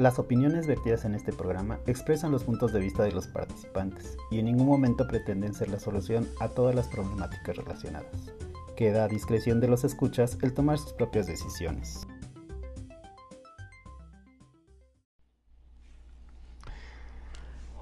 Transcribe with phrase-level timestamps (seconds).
[0.00, 4.38] Las opiniones vertidas en este programa expresan los puntos de vista de los participantes y
[4.38, 8.32] en ningún momento pretenden ser la solución a todas las problemáticas relacionadas.
[8.78, 12.06] Queda a discreción de los escuchas el tomar sus propias decisiones.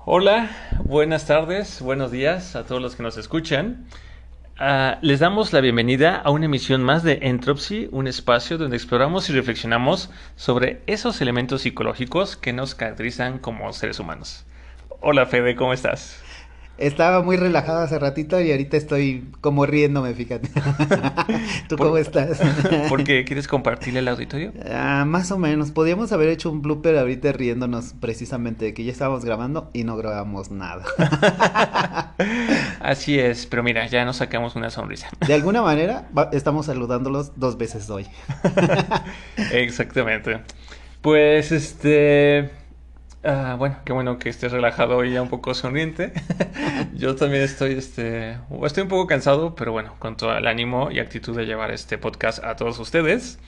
[0.04, 0.50] Hola,
[0.82, 3.86] buenas tardes, buenos días a todos los que nos escuchan.
[4.60, 9.30] Uh, les damos la bienvenida a una emisión más de Entropy, un espacio donde exploramos
[9.30, 14.44] y reflexionamos sobre esos elementos psicológicos que nos caracterizan como seres humanos.
[15.00, 16.24] Hola Fede, ¿cómo estás?
[16.78, 20.48] Estaba muy relajado hace ratito y ahorita estoy como riéndome, fíjate.
[21.68, 22.40] ¿Tú cómo estás?
[22.88, 24.52] ¿Por qué quieres compartirle el auditorio?
[24.70, 25.72] Ah, más o menos.
[25.72, 29.96] Podríamos haber hecho un blooper ahorita riéndonos precisamente de que ya estábamos grabando y no
[29.96, 30.84] grabamos nada.
[32.80, 35.08] Así es, pero mira, ya nos sacamos una sonrisa.
[35.26, 38.06] De alguna manera estamos saludándolos dos veces hoy.
[39.50, 40.40] Exactamente.
[41.00, 42.50] Pues este
[43.30, 46.14] Ah, bueno, qué bueno que estés relajado y ya un poco sonriente.
[46.94, 50.98] Yo también estoy, este, estoy un poco cansado, pero bueno, con todo el ánimo y
[50.98, 53.38] actitud de llevar este podcast a todos ustedes.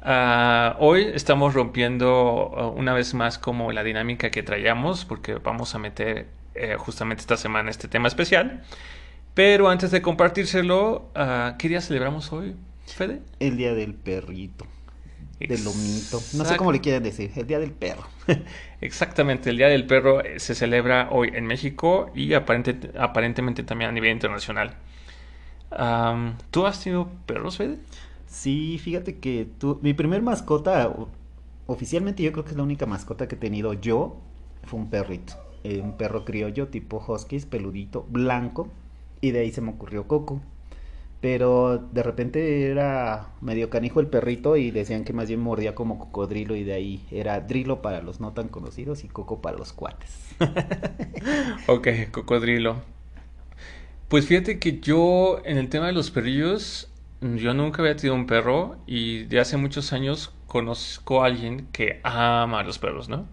[0.00, 5.76] Ah, hoy estamos rompiendo uh, una vez más como la dinámica que traíamos, porque vamos
[5.76, 8.64] a meter eh, justamente esta semana este tema especial.
[9.34, 13.22] Pero antes de compartírselo, uh, ¿qué día celebramos hoy, Fede?
[13.38, 14.66] El Día del Perrito
[15.38, 16.20] del lomito.
[16.34, 18.04] No sé cómo le quieren decir, el Día del Perro.
[18.80, 23.92] Exactamente, el Día del Perro eh, se celebra hoy en México y aparentemente también a
[23.92, 24.76] nivel internacional.
[26.50, 27.78] ¿Tú has tenido perros, Fede?
[28.26, 30.94] Sí, fíjate que tú, mi primer mascota,
[31.66, 34.20] oficialmente yo creo que es la única mascota que he tenido yo,
[34.64, 35.34] fue un perrito.
[35.64, 38.68] Eh, un perro criollo tipo huskies, peludito, blanco.
[39.20, 40.42] Y de ahí se me ocurrió Coco
[41.24, 45.98] pero de repente era medio canijo el perrito y decían que más bien mordía como
[45.98, 49.72] cocodrilo y de ahí era drilo para los no tan conocidos y coco para los
[49.72, 50.34] cuates.
[51.66, 52.76] ok, cocodrilo.
[54.08, 56.90] Pues fíjate que yo en el tema de los perrillos,
[57.22, 62.00] yo nunca había tenido un perro y de hace muchos años conozco a alguien que
[62.02, 63.26] ama a los perros, ¿no?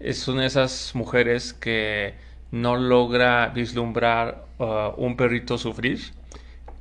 [0.00, 2.14] Es una de esas mujeres que
[2.50, 6.18] no logra vislumbrar uh, un perrito sufrir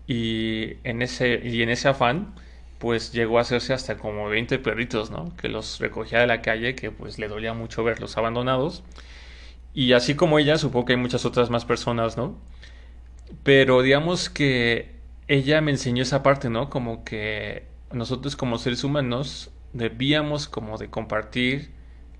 [0.07, 2.33] y en ese, y en ese afán,
[2.79, 5.35] pues llegó a hacerse hasta como 20 perritos, ¿no?
[5.37, 8.83] Que los recogía de la calle, que pues le dolía mucho verlos abandonados.
[9.73, 12.37] Y así como ella, supongo que hay muchas otras más personas, ¿no?
[13.43, 14.95] Pero digamos que
[15.27, 16.69] ella me enseñó esa parte, ¿no?
[16.69, 21.71] Como que nosotros como seres humanos debíamos como de compartir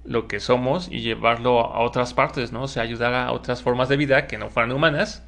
[0.04, 2.64] lo que somos y llevarlo a otras partes, ¿no?
[2.64, 5.24] O sea, ayudar a otras formas de vida que no fueran humanas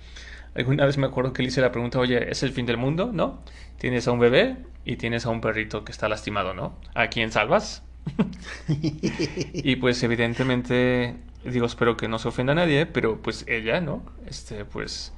[0.56, 3.12] Alguna vez me acuerdo que le hice la pregunta, oye, ¿es el fin del mundo?
[3.14, 3.44] ¿No?
[3.78, 6.76] Tienes a un bebé y tienes a un perrito que está lastimado, ¿no?
[6.96, 7.84] ¿A quién salvas?
[8.68, 11.16] y pues evidentemente,
[11.46, 14.04] digo, espero que no se ofenda a nadie, pero pues ella, ¿no?
[14.26, 15.14] Este, pues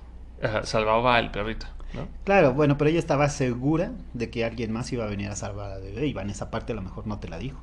[0.63, 1.67] salvaba al perrito.
[1.93, 2.07] ¿No?
[2.23, 5.71] Claro, bueno, pero ella estaba segura de que alguien más iba a venir a salvar
[5.71, 7.59] al bebé y en esa parte a lo mejor no te la dijo.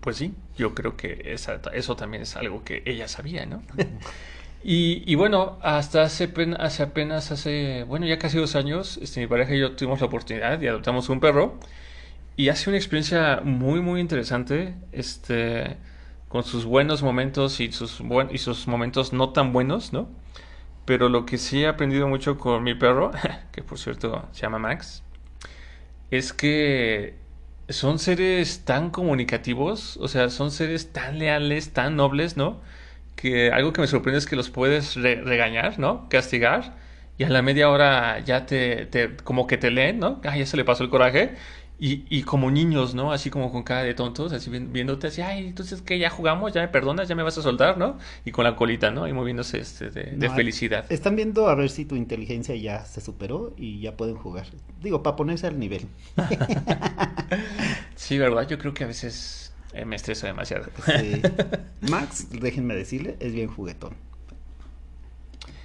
[0.00, 3.62] Pues sí, yo creo que esa, eso también es algo que ella sabía, ¿no?
[4.62, 9.54] Y, bueno, hasta hace, hace, apenas, hace, bueno, ya casi dos años, este, mi pareja
[9.54, 11.58] y yo tuvimos la oportunidad y adoptamos un perro.
[12.36, 15.76] Y hace una experiencia muy, muy interesante, este,
[16.28, 20.08] con sus buenos momentos y sus, y sus momentos no tan buenos, ¿no?
[20.84, 23.10] Pero lo que sí he aprendido mucho con mi perro,
[23.52, 25.02] que por cierto se llama Max,
[26.10, 27.16] es que
[27.68, 32.60] son seres tan comunicativos, o sea, son seres tan leales, tan nobles, ¿no?
[33.18, 36.08] Que algo que me sorprende es que los puedes regañar, ¿no?
[36.08, 36.76] Castigar.
[37.18, 40.20] Y a la media hora ya te, te, como que te leen, ¿no?
[40.24, 41.34] Ah, ya se le pasó el coraje.
[41.80, 43.12] Y, y, como niños, ¿no?
[43.12, 46.60] Así como con cara de tontos, así viéndote así, ay, entonces que ya jugamos, ya
[46.60, 47.98] me perdonas, ya me vas a soltar, ¿no?
[48.24, 49.06] Y con la colita, ¿no?
[49.06, 50.90] Y moviéndose este, de, felicidad.
[50.90, 54.46] Están viendo a ver si tu inteligencia ya se superó y ya pueden jugar.
[54.82, 55.86] Digo, para ponerse al nivel.
[57.94, 58.48] sí, ¿verdad?
[58.48, 59.47] Yo creo que a veces
[59.78, 60.66] eh, me estreso demasiado.
[61.90, 63.94] Max, déjenme decirle, es bien juguetón.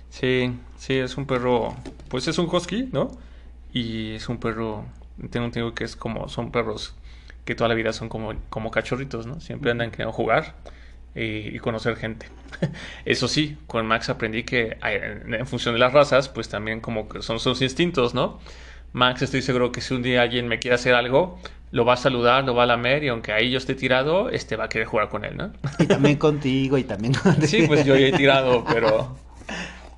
[0.10, 1.76] Sí, sí, es un perro,
[2.10, 3.18] pues es un husky, ¿no?
[3.74, 4.86] Y es un perro,
[5.32, 6.96] tengo entendido que es como, son perros
[7.46, 9.40] que toda la vida son como, como cachorritos, ¿no?
[9.40, 10.54] Siempre andan queriendo jugar
[11.16, 12.28] y, conocer gente.
[13.06, 17.24] Eso sí, con Max aprendí que en función de las razas, pues también como que
[17.24, 18.40] son sus instintos, ¿no?
[18.94, 21.40] Max, estoy seguro que si un día alguien me quiere hacer algo,
[21.74, 24.56] lo va a saludar, lo va a lamer y aunque ahí yo esté tirado, este
[24.56, 25.52] va a querer jugar con él, ¿no?
[25.80, 27.48] Y también contigo y también contigo.
[27.48, 29.18] Sí, pues yo ya he tirado, pero...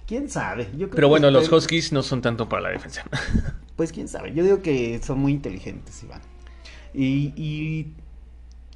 [0.08, 0.70] ¿Quién sabe?
[0.92, 3.04] pero bueno, los Huskies no son tanto para la defensa.
[3.76, 6.22] Pues quién sabe, yo digo que son muy inteligentes, Iván.
[6.94, 7.92] Y, y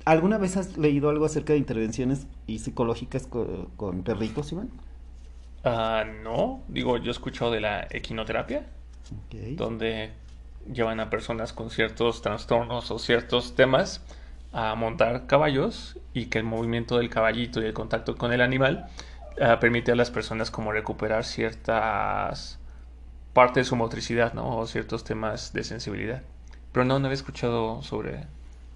[0.03, 4.69] ¿Alguna vez has leído algo acerca de intervenciones y psicológicas con, con perritos, Iván?
[5.63, 8.65] Ah, no, digo, yo he escuchado de la equinoterapia,
[9.27, 9.55] Ok.
[9.55, 10.11] donde
[10.71, 14.03] llevan a personas con ciertos trastornos o ciertos temas
[14.51, 18.87] a montar caballos y que el movimiento del caballito y el contacto con el animal
[19.41, 22.59] ah, permite a las personas como recuperar ciertas
[23.33, 24.57] partes de su motricidad, ¿no?
[24.57, 26.23] O ciertos temas de sensibilidad.
[26.71, 28.27] Pero no, no había escuchado sobre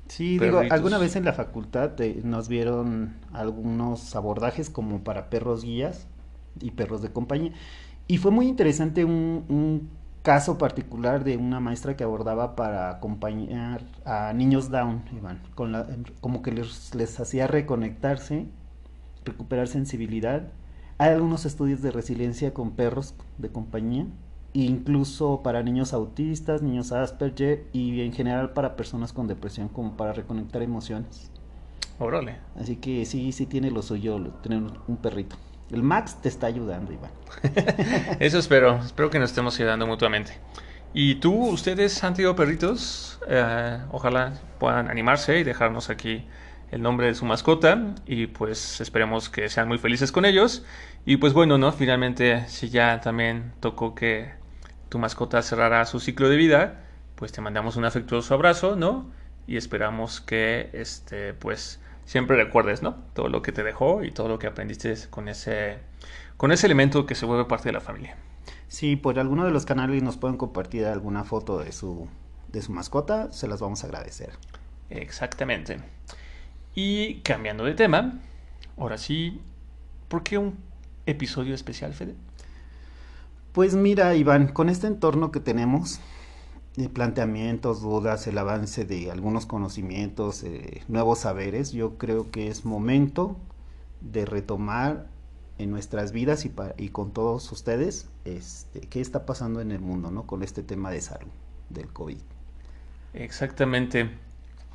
[0.08, 5.64] Sí, digo, alguna vez en la facultad eh, nos vieron algunos abordajes como para perros
[5.64, 6.08] guías
[6.60, 7.54] y perros de compañía.
[8.08, 9.90] Y fue muy interesante un, un
[10.24, 15.86] caso particular de una maestra que abordaba para acompañar a niños down, Iván, con la,
[16.22, 18.48] como que les, les hacía reconectarse,
[19.26, 20.48] recuperar sensibilidad.
[20.98, 24.08] Hay algunos estudios de resiliencia con perros de compañía,
[24.54, 30.14] incluso para niños autistas, niños Asperger y en general para personas con depresión, como para
[30.14, 31.32] reconectar emociones.
[32.00, 32.38] Órale.
[32.56, 35.36] Así que sí, sí tiene lo suyo tener un perrito.
[35.74, 37.12] El Max te está ayudando, Iván.
[38.20, 40.38] Eso espero, espero que nos estemos ayudando mutuamente.
[40.94, 43.20] ¿Y tú, ustedes han tenido perritos?
[43.28, 46.26] Eh, ojalá puedan animarse y dejarnos aquí
[46.70, 50.64] el nombre de su mascota y pues esperemos que sean muy felices con ellos.
[51.06, 51.72] Y pues bueno, ¿no?
[51.72, 54.32] Finalmente, si ya también tocó que
[54.90, 56.84] tu mascota cerrara su ciclo de vida,
[57.16, 59.10] pues te mandamos un afectuoso abrazo, ¿no?
[59.48, 62.96] Y esperamos que, este, pues, siempre recuerdes, ¿no?
[63.14, 65.80] Todo lo que te dejó y todo lo que aprendiste con ese,
[66.38, 68.18] con ese elemento que se vuelve parte de la familia.
[68.68, 72.08] Si por alguno de los canales nos pueden compartir alguna foto de su,
[72.52, 74.32] de su mascota, se las vamos a agradecer.
[74.90, 75.80] Exactamente.
[76.76, 78.20] Y cambiando de tema,
[78.78, 79.42] ahora sí,
[80.08, 80.58] ¿por qué un
[81.06, 82.16] episodio especial, Fede?
[83.52, 86.00] Pues mira, Iván, con este entorno que tenemos,
[86.94, 93.38] planteamientos, dudas, el avance de algunos conocimientos, eh, nuevos saberes, yo creo que es momento
[94.02, 95.08] de retomar
[95.60, 99.80] en nuestras vidas y, pa- y con todos ustedes este, qué está pasando en el
[99.82, 100.24] mundo, ¿no?
[100.28, 101.32] Con este tema de salud,
[101.70, 102.18] del COVID.
[103.14, 104.10] Exactamente.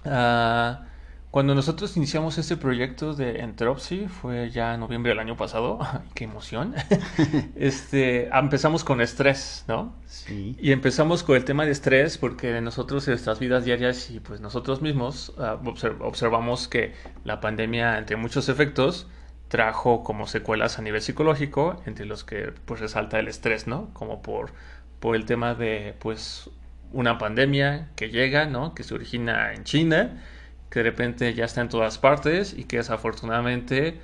[0.05, 0.88] Ah,
[1.31, 6.01] cuando nosotros iniciamos este proyecto de Entropsy, fue ya en noviembre del año pasado, ¡ay,
[6.15, 6.75] qué emoción,
[7.55, 9.95] este, empezamos con estrés, ¿no?
[10.07, 10.57] Sí.
[10.59, 14.41] Y empezamos con el tema de estrés porque nosotros en nuestras vidas diarias y pues
[14.41, 16.95] nosotros mismos ah, obser- observamos que
[17.25, 19.07] la pandemia, entre muchos efectos,
[19.49, 23.91] trajo como secuelas a nivel psicológico, entre los que pues resalta el estrés, ¿no?
[23.95, 24.53] Como por,
[25.01, 26.51] por el tema de pues
[26.93, 28.75] una pandemia que llega, ¿no?
[28.75, 30.23] Que se origina en China,
[30.70, 34.00] que de repente ya está en todas partes y que desafortunadamente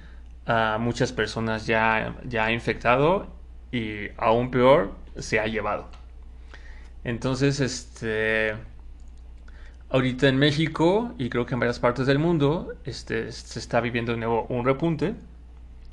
[0.46, 3.28] a muchas personas ya, ya ha infectado
[3.72, 5.88] y aún peor se ha llevado.
[7.02, 8.54] Entonces, este,
[9.90, 14.12] ahorita en México y creo que en varias partes del mundo, este, se está viviendo
[14.12, 15.14] de nuevo un repunte.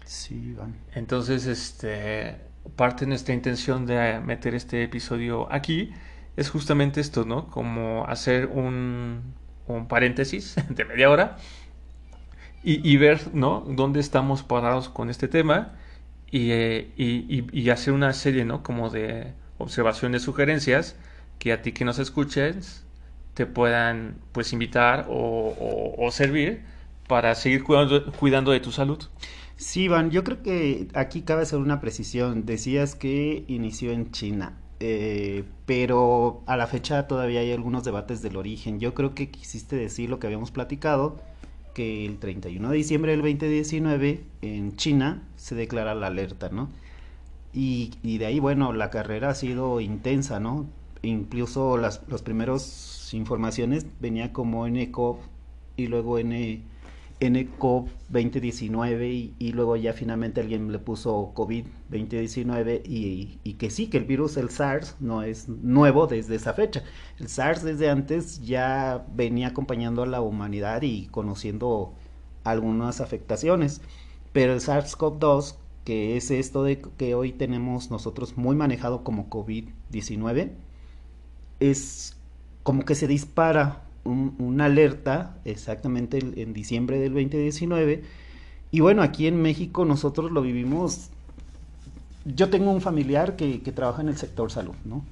[0.06, 0.76] Sí, Iván.
[0.94, 2.38] Entonces, este,
[2.76, 5.92] parte de nuestra intención de meter este episodio aquí
[6.38, 7.48] es justamente esto, ¿no?
[7.48, 9.34] Como hacer un,
[9.68, 11.38] un paréntesis de media hora
[12.64, 13.64] y, ver, ¿no?
[13.68, 15.74] Dónde estamos parados con este tema
[16.30, 18.62] y, eh, y- y- hacer una serie, ¿no?
[18.64, 20.96] Como de observaciones, sugerencias
[21.40, 22.86] que a ti que nos escuches
[23.34, 26.62] te puedan, pues, invitar o servir
[27.08, 29.00] para seguir cuidando, cuidando de tu salud.
[29.56, 32.46] Sí, Iván, yo creo que aquí cabe hacer una precisión.
[32.46, 38.36] Decías que inició en China, eh, pero a la fecha todavía hay algunos debates del
[38.36, 38.80] origen.
[38.80, 41.22] Yo creo que quisiste decir lo que habíamos platicado,
[41.76, 46.70] que el 31 de diciembre del 2019 en China se declara la alerta, ¿no?
[47.54, 50.66] Y, y de ahí, bueno, la carrera ha sido intensa, ¿no?
[51.04, 55.18] Incluso las los primeros informaciones venía como NCOV
[55.78, 56.62] y luego N,
[57.22, 63.70] NCOV 2019 y, y luego ya finalmente alguien le puso COVID 2019 y, y que
[63.70, 66.84] sí, que el virus, el SARS, no es nuevo desde esa fecha.
[67.20, 71.94] El SARS desde antes ya venía acompañando a la humanidad y conociendo
[72.44, 73.82] algunas afectaciones,
[74.34, 80.52] pero el SARS-CoV-2 que es esto de que hoy tenemos nosotros muy manejado como COVID-19,
[81.60, 82.18] es
[82.64, 88.04] como que se dispara un, una alerta exactamente en diciembre del 2019.
[88.72, 91.10] Y bueno, aquí en México nosotros lo vivimos.
[92.26, 95.04] Yo tengo un familiar que, que trabaja en el sector salud, ¿no?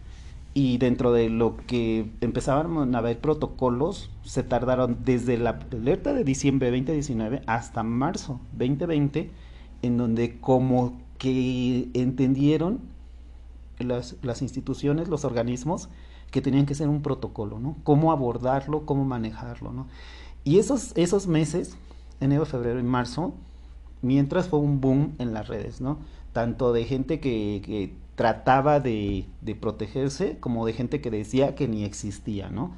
[0.54, 6.24] Y dentro de lo que empezaban a haber protocolos, se tardaron desde la alerta de
[6.24, 9.30] diciembre 2019 hasta marzo 2020,
[9.82, 12.80] en donde como que entendieron
[13.78, 15.90] las, las instituciones, los organismos,
[16.32, 17.78] que tenían que ser un protocolo, ¿no?
[17.84, 19.88] Cómo abordarlo, cómo manejarlo, ¿no?
[20.44, 21.78] Y esos, esos meses,
[22.20, 23.34] enero, febrero y marzo,
[24.02, 26.00] mientras fue un boom en las redes, ¿no?
[26.34, 31.68] Tanto de gente que, que trataba de, de, protegerse como de gente que decía que
[31.68, 32.76] ni existía, ¿no?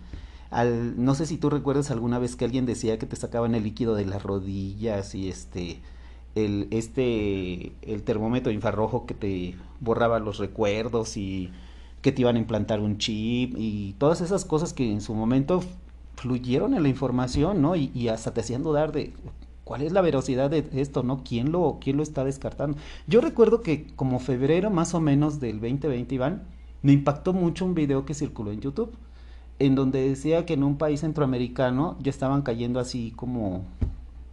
[0.49, 3.63] Al, no sé si tú recuerdas alguna vez que alguien decía que te sacaban el
[3.63, 5.81] líquido de las rodillas y este
[6.35, 11.51] el este el termómetro infrarrojo que te borraba los recuerdos y
[12.01, 15.61] que te iban a implantar un chip y todas esas cosas que en su momento
[16.15, 17.75] fluyeron en la información, ¿no?
[17.75, 19.13] Y, hasta te hacían dudar de
[19.63, 21.23] cuál es la veracidad de esto, ¿no?
[21.23, 22.77] ¿Quién lo, quién lo está descartando?
[23.07, 26.43] Yo recuerdo que como febrero más o menos del 2020, Iván,
[26.81, 28.91] me impactó mucho un video que circuló en YouTube,
[29.59, 33.63] en donde decía que en un país centroamericano ya estaban cayendo así como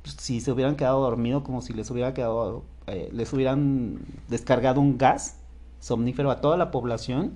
[0.02, 3.98] pues, si se hubieran quedado dormidos, como si les hubiera quedado, eh, les hubieran
[4.28, 5.38] descargado un gas
[5.80, 7.32] somnífero a toda la población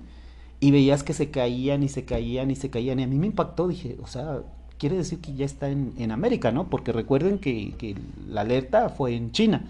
[0.63, 3.27] y veías que se caían y se caían y se caían y a mí me
[3.27, 4.43] impactó, dije, o sea,
[4.77, 6.69] quiere decir que ya está en, en América, ¿no?
[6.69, 7.97] Porque recuerden que, que,
[8.29, 9.65] la alerta fue en China.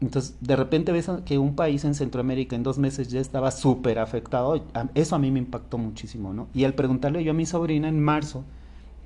[0.00, 4.00] Entonces, de repente ves que un país en Centroamérica en dos meses ya estaba súper
[4.00, 4.60] afectado.
[4.96, 6.48] Eso a mí me impactó muchísimo, ¿no?
[6.52, 8.42] Y al preguntarle yo a mi sobrina en marzo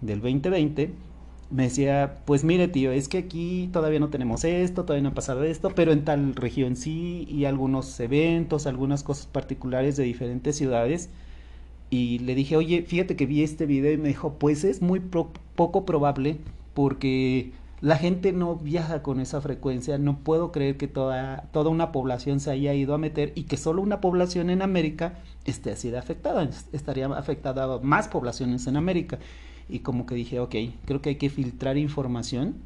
[0.00, 0.94] del 2020,
[1.52, 5.14] me decía, pues mire tío, es que aquí todavía no tenemos esto, todavía no ha
[5.14, 10.56] pasado esto, pero en tal región sí, y algunos eventos, algunas cosas particulares de diferentes
[10.56, 11.10] ciudades.
[11.90, 15.00] Y le dije, oye, fíjate que vi este video y me dijo, pues es muy
[15.00, 16.38] poco probable
[16.72, 21.92] porque la gente no viaja con esa frecuencia, no puedo creer que toda, toda una
[21.92, 25.90] población se haya ido a meter y que solo una población en América esté así
[25.90, 29.18] de afectada, estaría afectada más poblaciones en América
[29.72, 32.56] y como que dije, ok, creo que hay que filtrar información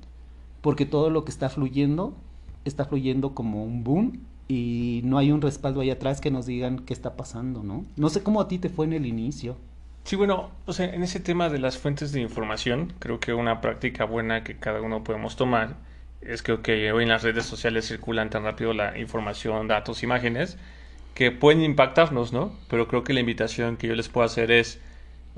[0.61, 2.17] porque todo lo que está fluyendo
[2.65, 6.81] está fluyendo como un boom y no hay un respaldo ahí atrás que nos digan
[6.81, 7.85] qué está pasando, ¿no?
[7.97, 9.57] No sé cómo a ti te fue en el inicio.
[10.05, 13.61] Sí, bueno, o sea, en ese tema de las fuentes de información, creo que una
[13.61, 15.77] práctica buena que cada uno podemos tomar
[16.21, 20.59] es que okay, hoy en las redes sociales circulan tan rápido la información, datos, imágenes,
[21.15, 22.53] que pueden impactarnos, ¿no?
[22.69, 24.81] Pero creo que la invitación que yo les puedo hacer es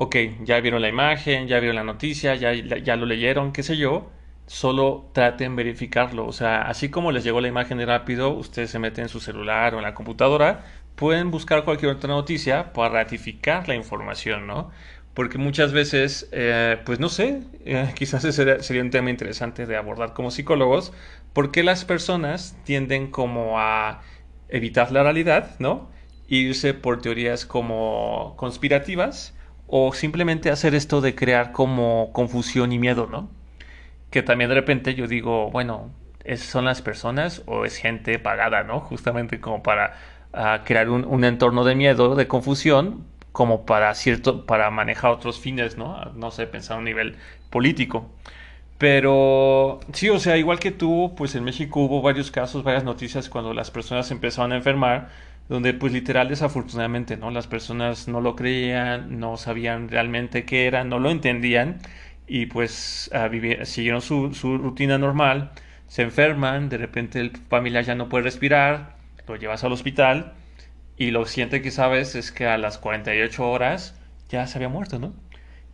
[0.01, 3.77] ok, ya vieron la imagen, ya vieron la noticia, ya, ya lo leyeron, qué sé
[3.77, 4.11] yo,
[4.47, 6.25] solo traten verificarlo.
[6.27, 9.19] O sea, así como les llegó la imagen de rápido, ustedes se meten en su
[9.21, 10.65] celular o en la computadora,
[10.95, 14.71] pueden buscar cualquier otra noticia para ratificar la información, ¿no?
[15.15, 19.77] Porque muchas veces, eh, pues no sé, eh, quizás ese sería un tema interesante de
[19.77, 20.93] abordar como psicólogos,
[21.33, 24.03] porque las personas tienden como a
[24.49, 25.91] evitar la realidad, ¿no?
[26.29, 29.35] Irse por teorías como conspirativas
[29.69, 33.31] o simplemente hacer esto de crear como confusión y miedo, ¿no?
[34.11, 35.91] Que también de repente yo digo, bueno,
[36.25, 38.81] ¿es, ¿son las personas o es gente pagada, ¿no?
[38.81, 39.95] Justamente como para
[40.33, 45.77] uh, crear un, entorno de miedo, de confusión, como para cierto, para manejar otros fines,
[45.77, 46.03] ¿no?
[46.17, 47.17] No sé, pensar a un nivel
[47.51, 48.11] político.
[48.79, 53.29] Pero sí, o sea, igual que tú, pues en México hubo varios casos, varias noticias
[53.29, 55.09] cuando las personas empezaron a enfermar
[55.49, 57.31] donde pues literal desafortunadamente, ¿no?
[57.31, 61.79] Las personas no lo creían, no sabían realmente qué era, no lo entendían
[62.27, 65.53] y pues a vivir, siguieron su, su, rutina normal,
[65.87, 70.35] se enferman, de repente el familiar ya no puede respirar, lo llevas al hospital
[70.99, 74.99] y lo siguiente que sabes es que a las 48 horas ya se había muerto,
[74.99, 75.15] ¿no?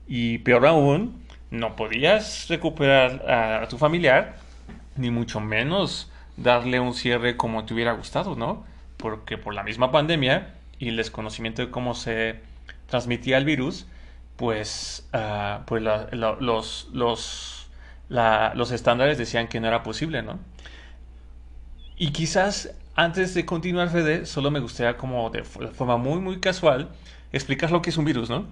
[0.07, 4.37] Y peor aún, no podías recuperar a, a tu familiar,
[4.97, 8.65] ni mucho menos darle un cierre como te hubiera gustado, ¿no?
[9.05, 12.37] Porque por la misma pandemia y el desconocimiento de cómo se
[12.87, 13.87] transmitía el virus,
[14.37, 17.69] pues, uh, pues la, la, los, los,
[18.09, 20.39] la, los estándares decían que no era posible, ¿no?
[21.99, 26.89] Y quizás antes de continuar, Fede, solo me gustaría como de forma muy, muy casual
[27.31, 28.47] explicar lo que es un virus, ¿no?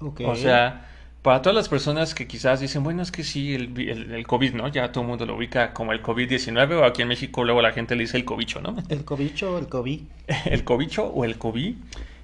[0.00, 0.26] Okay.
[0.26, 0.89] O sea,
[1.22, 4.54] para todas las personas que quizás dicen, bueno, es que sí, el, el, el COVID,
[4.54, 4.68] ¿no?
[4.68, 7.72] Ya todo el mundo lo ubica como el COVID-19 o aquí en México luego la
[7.72, 8.76] gente le dice el cobicho, ¿no?
[8.88, 10.00] El cobicho o el COVID.
[10.46, 11.74] el cobicho o el COVID.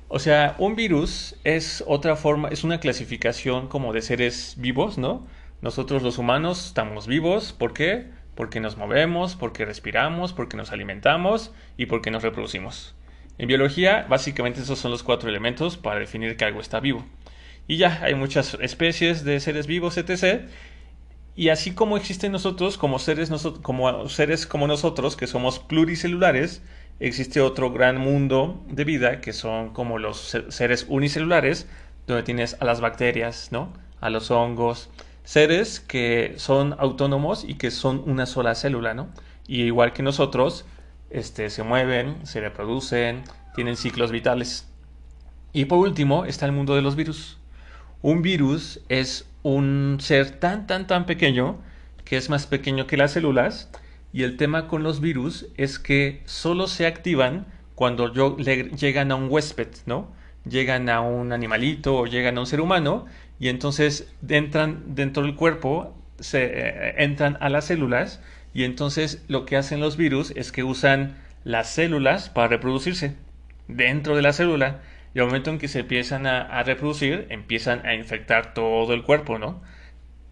[0.09, 5.27] O sea, un virus es otra forma, es una clasificación como de seres vivos, ¿no?
[5.61, 8.07] Nosotros los humanos estamos vivos, ¿por qué?
[8.35, 12.95] Porque nos movemos, porque respiramos, porque nos alimentamos y porque nos reproducimos.
[13.39, 17.05] En biología, básicamente esos son los cuatro elementos para definir que algo está vivo.
[17.69, 20.49] Y ya, hay muchas especies de seres vivos, etc.
[21.35, 23.31] Y así como existen nosotros, como seres,
[23.63, 26.63] como seres como nosotros, que somos pluricelulares,
[27.01, 31.69] existe otro gran mundo de vida, que son como los seres unicelulares,
[32.07, 33.73] donde tienes a las bacterias, ¿no?
[34.01, 34.89] A los hongos,
[35.25, 39.09] seres que son autónomos y que son una sola célula, ¿no?
[39.49, 40.65] Y igual que nosotros,
[41.11, 44.69] este, se mueven, se reproducen, tienen ciclos vitales.
[45.53, 47.39] Y por último está el mundo de los virus.
[48.07, 51.59] Un virus es un ser tan, tan, tan pequeño
[52.05, 53.69] que es más pequeño que las células.
[54.13, 59.27] Y el tema con los virus es que solo se activan cuando llegan a un
[59.29, 60.13] huésped, ¿no?
[60.49, 63.07] Llegan a un animalito o llegan a un ser humano
[63.41, 68.21] y entonces entran dentro del cuerpo, se eh, entran a las células
[68.55, 73.17] y entonces lo que hacen los virus es que usan las células para reproducirse
[73.67, 74.81] dentro de la célula
[75.17, 79.39] y al momento en que se empiezan a, reproducir empiezan a infectar todo el cuerpo,
[79.39, 79.63] ¿no?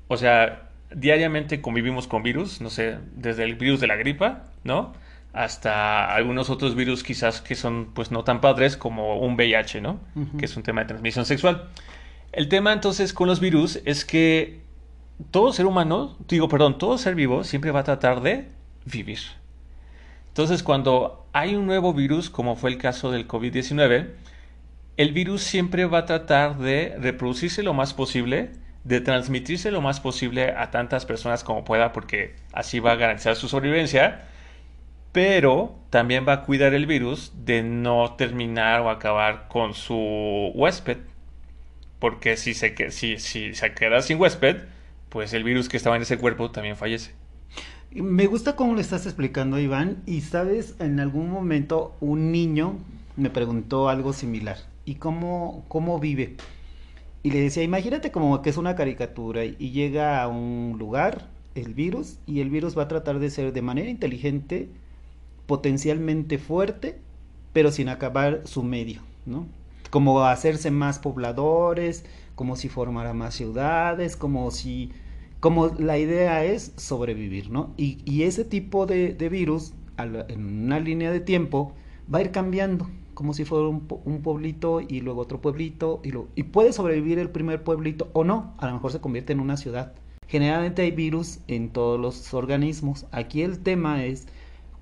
[0.09, 4.93] O sea, diariamente convivimos con virus, no sé, desde el virus de la gripa, ¿no?
[5.33, 10.01] Hasta algunos otros virus quizás que son pues no tan padres como un VIH, ¿no?
[10.39, 11.71] Que es un tema de transmisión sexual.
[12.33, 14.61] El tema entonces con los virus es que
[15.31, 18.51] todo ser humano, digo, perdón, todo ser vivo siempre va a tratar de
[18.85, 19.21] vivir.
[20.29, 24.09] Entonces, cuando hay un nuevo virus, como fue el caso del COVID-19,
[24.97, 28.51] el virus siempre va a tratar de reproducirse lo más posible,
[28.85, 33.35] de transmitirse lo más posible a tantas personas como pueda, porque así va a garantizar
[33.37, 34.25] su sobrevivencia,
[35.13, 40.99] pero también va a cuidar el virus de no terminar o acabar con su huésped,
[41.99, 44.57] porque si se, queda sin huésped,
[45.09, 47.13] pues el virus que estaba en ese cuerpo también fallece.
[47.93, 52.77] Me gusta cómo lo estás explicando, Iván, y sabes, en algún momento un niño
[53.17, 56.37] me preguntó algo similar, ¿y cómo, cómo vive?
[57.23, 61.75] Y le decía, imagínate como que es una caricatura y llega a un lugar el
[61.75, 64.69] virus y el virus va a tratar de ser de manera inteligente,
[65.47, 66.99] potencialmente fuerte,
[67.53, 69.47] pero sin acabar su medio, ¿no?
[69.95, 74.91] como hacerse más pobladores, como si formara más ciudades, como si,
[75.39, 77.73] como la idea es sobrevivir, ¿no?
[77.77, 81.75] Y, ese tipo de, virus, en una línea de tiempo,
[82.13, 83.87] va a ir cambiando, como si fuera un,
[84.23, 88.67] pueblito y luego otro pueblito, y, y puede sobrevivir el primer pueblito o no, a
[88.67, 89.95] lo mejor se convierte en una ciudad.
[90.27, 93.07] Generalmente hay virus en todos los organismos.
[93.13, 94.27] Aquí el tema es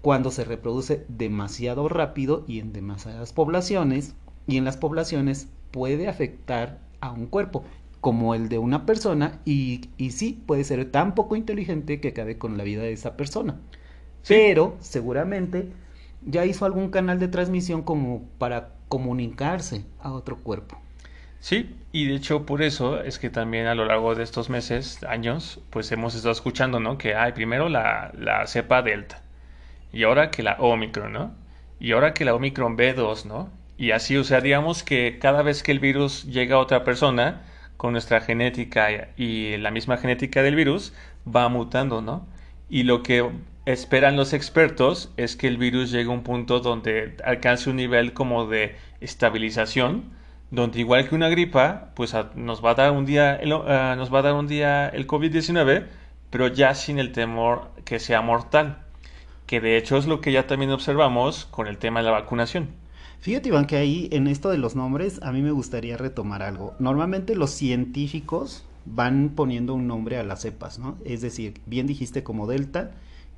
[0.00, 4.14] cuando se reproduce demasiado rápido y en demasiadas poblaciones
[4.46, 7.64] y en las poblaciones puede afectar a un cuerpo
[8.00, 12.36] como el de una persona y, y sí puede ser tan poco inteligente que acabe
[12.36, 13.60] con la vida de esa persona.
[14.26, 15.72] Pero seguramente
[16.26, 20.78] ya hizo algún canal de transmisión como para comunicarse a otro cuerpo.
[21.40, 25.02] Sí, y de hecho por eso es que también a lo largo de estos meses,
[25.04, 26.98] años, pues hemos estado escuchando, ¿no?
[26.98, 29.22] Que hay primero la, la cepa Delta,
[29.92, 31.34] y ahora que la Omicron, ¿no?
[31.80, 33.50] Y ahora que la Omicron B2, ¿no?
[33.76, 37.42] Y así, o sea, digamos que cada vez que el virus llega a otra persona,
[37.76, 40.94] con nuestra genética y la misma genética del virus,
[41.26, 42.28] va mutando, ¿no?
[42.68, 43.28] Y lo que
[43.64, 48.12] esperan los expertos es que el virus llegue a un punto donde alcance un nivel
[48.12, 50.10] como de estabilización,
[50.50, 54.12] donde igual que una gripa, pues nos va a dar un día el, ah, nos
[54.12, 55.86] va a dar un día el COVID-19,
[56.30, 58.84] pero ya sin el temor que sea mortal,
[59.46, 62.70] que de hecho es lo que ya también observamos con el tema de la vacunación.
[63.20, 66.74] Fíjate, Iván, que ahí en esto de los nombres a mí me gustaría retomar algo.
[66.80, 70.98] Normalmente los científicos van poniendo un nombre a las cepas, ¿no?
[71.04, 72.90] Es decir, bien dijiste como Delta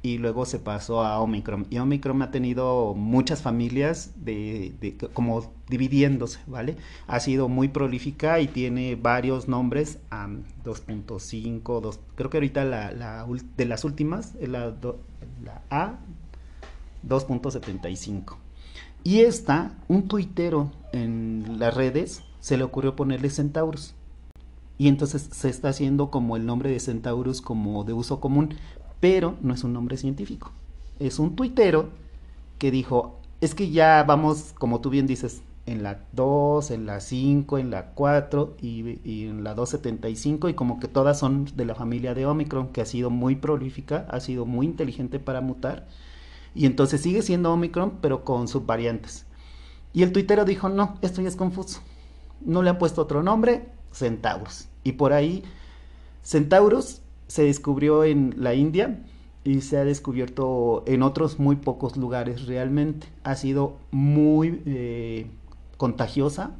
[0.04, 1.66] y luego se pasó a Omicron.
[1.70, 4.74] Y Omicron ha tenido muchas familias de,
[5.14, 6.76] como dividiéndose, ¿vale?
[7.06, 13.84] Ha sido muy prolífica y tiene varios nombres, 2.5, creo que ahorita la, de las
[13.84, 14.74] últimas, la,
[15.42, 15.94] la A
[17.08, 18.36] 2.75.
[19.04, 23.94] Y esta, un tuitero en las redes, se le ocurrió ponerle Centaurus.
[24.76, 28.54] Y entonces se está haciendo como el nombre de Centaurus como de uso común,
[29.04, 30.50] pero no es un nombre científico.
[30.98, 31.90] Es un tuitero
[32.56, 37.00] que dijo, es que ya vamos, como tú bien dices, en la 2, en la
[37.00, 41.74] 5, en la 4 y, en la 275 y como que todas son de la
[41.74, 45.86] familia de Omicron, que ha sido muy prolífica, ha sido muy inteligente para mutar
[46.54, 49.26] y entonces sigue siendo Omicron, pero con subvariantes.
[49.92, 51.82] Y el tuitero dijo, no, esto ya es confuso.
[52.40, 54.68] No le han puesto otro nombre, Centaurus.
[54.82, 55.44] Y por ahí,
[56.22, 59.00] Centaurus se descubrió en la India
[59.44, 63.06] y se ha descubierto en otros muy pocos lugares realmente.
[63.22, 65.26] Ha sido muy eh,
[65.76, 66.52] contagiosa.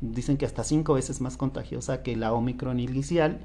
[0.00, 3.40] Dicen que hasta cinco veces más contagiosa que la Omicron inicial.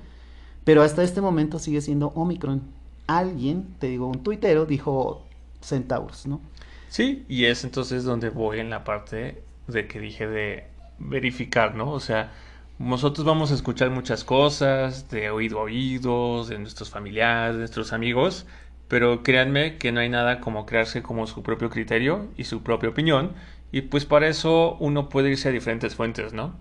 [0.63, 2.61] Pero hasta este momento sigue siendo Omicron.
[3.07, 5.25] Alguien, te digo, un tuitero dijo,
[5.61, 6.41] centauros, ¿no?
[6.89, 10.67] Sí, y es entonces donde voy en la parte de que dije de
[10.99, 11.91] verificar, ¿no?
[11.91, 12.31] O sea,
[12.79, 17.93] nosotros vamos a escuchar muchas cosas de oído a oídos, de nuestros familiares, de nuestros
[17.93, 18.47] amigos,
[18.87, 22.89] pero créanme que no hay nada como crearse como su propio criterio y su propia
[22.89, 23.35] opinión
[23.71, 26.59] Y pues para eso uno puede irse a diferentes fuentes, ¿no?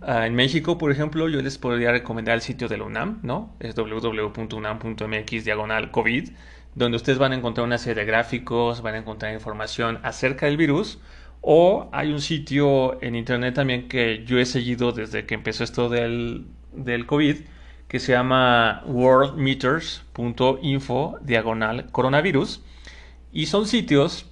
[0.00, 3.56] Ah, en México, por ejemplo, yo les podría recomendar el sitio de la UNAM, ¿no?
[3.60, 6.30] Es www.unam.mx diagonal COVID,
[6.74, 10.56] donde ustedes van a encontrar una serie de gráficos, van a encontrar información acerca del
[10.56, 11.00] virus.
[11.48, 15.88] O hay un sitio en internet también que yo he seguido desde que empezó esto
[15.88, 17.36] del, del COVID,
[17.86, 22.64] que se llama worldmeters.info diagonal coronavirus.
[23.30, 24.28] Y son sitios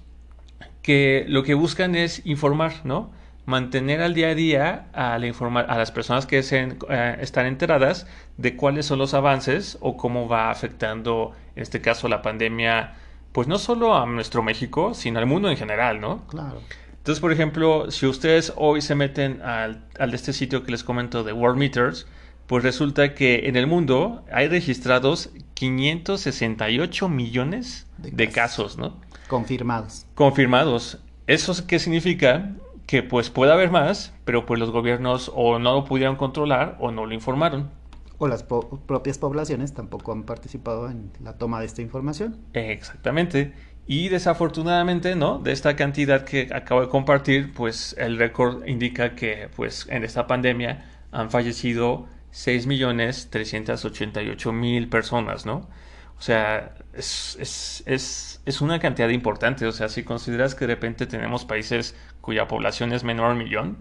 [0.81, 3.13] que lo que buscan es informar, ¿no?
[3.45, 8.07] Mantener al día a día a, la a las personas que se, eh, están enteradas
[8.35, 12.95] de cuáles son los avances o cómo va afectando, en este caso, la pandemia,
[13.31, 16.27] pues no solo a nuestro México, sino al mundo en general, ¿no?
[16.27, 16.59] Claro.
[17.05, 20.83] Entonces, por ejemplo, si ustedes hoy se meten al, al de este sitio que les
[20.83, 22.07] comento de World Meters,
[22.47, 28.99] pues resulta que en el mundo hay registrados 568 millones de, de casos, ¿no?
[29.27, 30.07] Confirmados.
[30.15, 30.97] Confirmados.
[31.27, 32.55] ¿Eso qué significa?
[32.87, 36.89] Que pues puede haber más, pero pues los gobiernos o no lo pudieron controlar o
[36.89, 37.69] no lo informaron.
[38.17, 42.37] O las propias poblaciones tampoco han participado en la toma de esta información.
[42.53, 43.53] Exactamente.
[43.87, 45.37] Y desafortunadamente, ¿no?
[45.39, 50.25] De esta cantidad que acabo de compartir, pues el récord indica que pues en esta
[50.25, 55.69] pandemia han fallecido 6.388.000 personas, ¿no?
[56.17, 59.65] O sea, es, es, es, es, una cantidad importante.
[59.67, 63.77] O sea, si consideras que de repente tenemos países cuya población es menor al millón,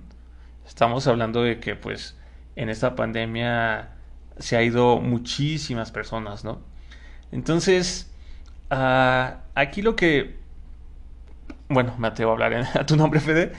[0.67, 2.17] estamos hablando de que pues
[2.57, 3.91] en esta pandemia
[4.39, 6.61] se ha ido muchísimas personas, ¿no?
[7.33, 8.14] Entonces,
[8.75, 10.37] uh, aquí lo que,
[11.69, 13.53] bueno, me atrevo a hablar en, a tu nombre, Fede,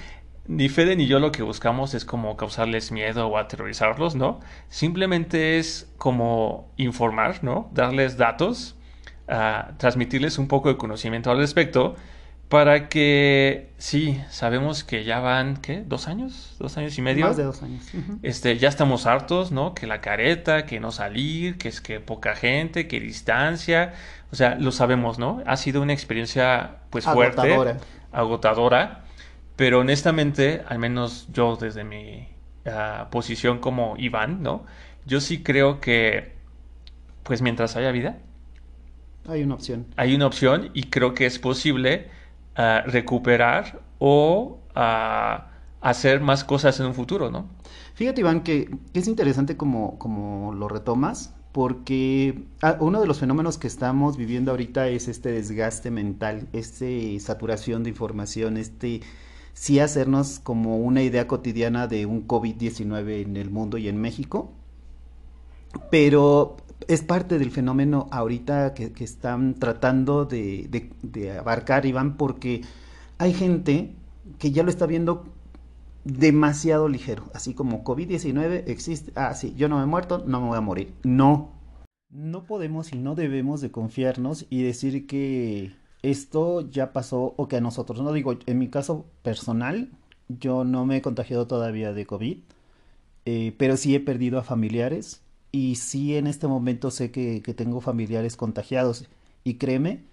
[0.48, 4.40] ni Fede ni yo lo que buscamos es como causarles miedo o aterrorizarlos, ¿no?
[4.70, 7.70] Simplemente es como informar, ¿no?
[7.74, 8.76] Darles datos,
[9.28, 11.96] uh, transmitirles un poco de conocimiento al respecto
[12.50, 15.84] para que, sí, sabemos que ya van, ¿qué?
[15.86, 16.56] ¿Dos años?
[16.60, 17.28] ¿Dos años y medio?
[17.28, 17.84] Más de dos años.
[18.22, 19.74] Este, ya estamos hartos, ¿no?
[19.74, 23.94] Que la careta, que no salir, que es que poca gente, que distancia.
[24.32, 25.42] O sea, lo sabemos, ¿no?
[25.46, 27.42] Ha sido una experiencia, pues, fuerte.
[27.42, 27.78] Agotadora.
[28.12, 29.06] Agotadora
[29.56, 32.28] pero honestamente, al menos yo desde mi
[32.66, 34.66] uh, posición como Iván, ¿no?
[35.06, 36.34] Yo sí creo que,
[37.24, 38.18] pues mientras haya vida.
[39.28, 39.88] Hay una opción.
[39.96, 42.10] Hay una opción y creo que es posible
[42.58, 45.42] uh, recuperar o uh,
[45.82, 47.48] hacer más cosas en un futuro, ¿no?
[47.94, 52.44] Fíjate, Iván, que, es interesante como, como lo retomas, porque
[52.80, 56.86] uno de los fenómenos que estamos viviendo ahorita es este desgaste mental, esta
[57.20, 59.02] saturación de información, este
[59.54, 64.52] sí hacernos como una idea cotidiana de un COVID-19 en el mundo y en México,
[65.90, 66.58] pero
[66.88, 72.62] es parte del fenómeno ahorita que, están tratando de, de, abarcar, Iván, porque
[73.18, 73.94] hay gente
[74.40, 75.26] que ya lo está viendo
[76.04, 80.48] demasiado ligero, así como COVID-19 existe, ah, sí, yo no me he muerto, no me
[80.48, 80.94] voy a morir.
[81.04, 81.50] No,
[82.10, 87.58] no podemos y no debemos de confiarnos y decir que esto ya pasó o que
[87.58, 89.90] a nosotros, no digo, en mi caso personal,
[90.28, 92.38] yo no me he contagiado todavía de COVID,
[93.26, 95.25] eh, pero sí he perdido a familiares
[95.56, 99.06] y sí en este momento sé que, que tengo familiares contagiados
[99.46, 100.04] y créeme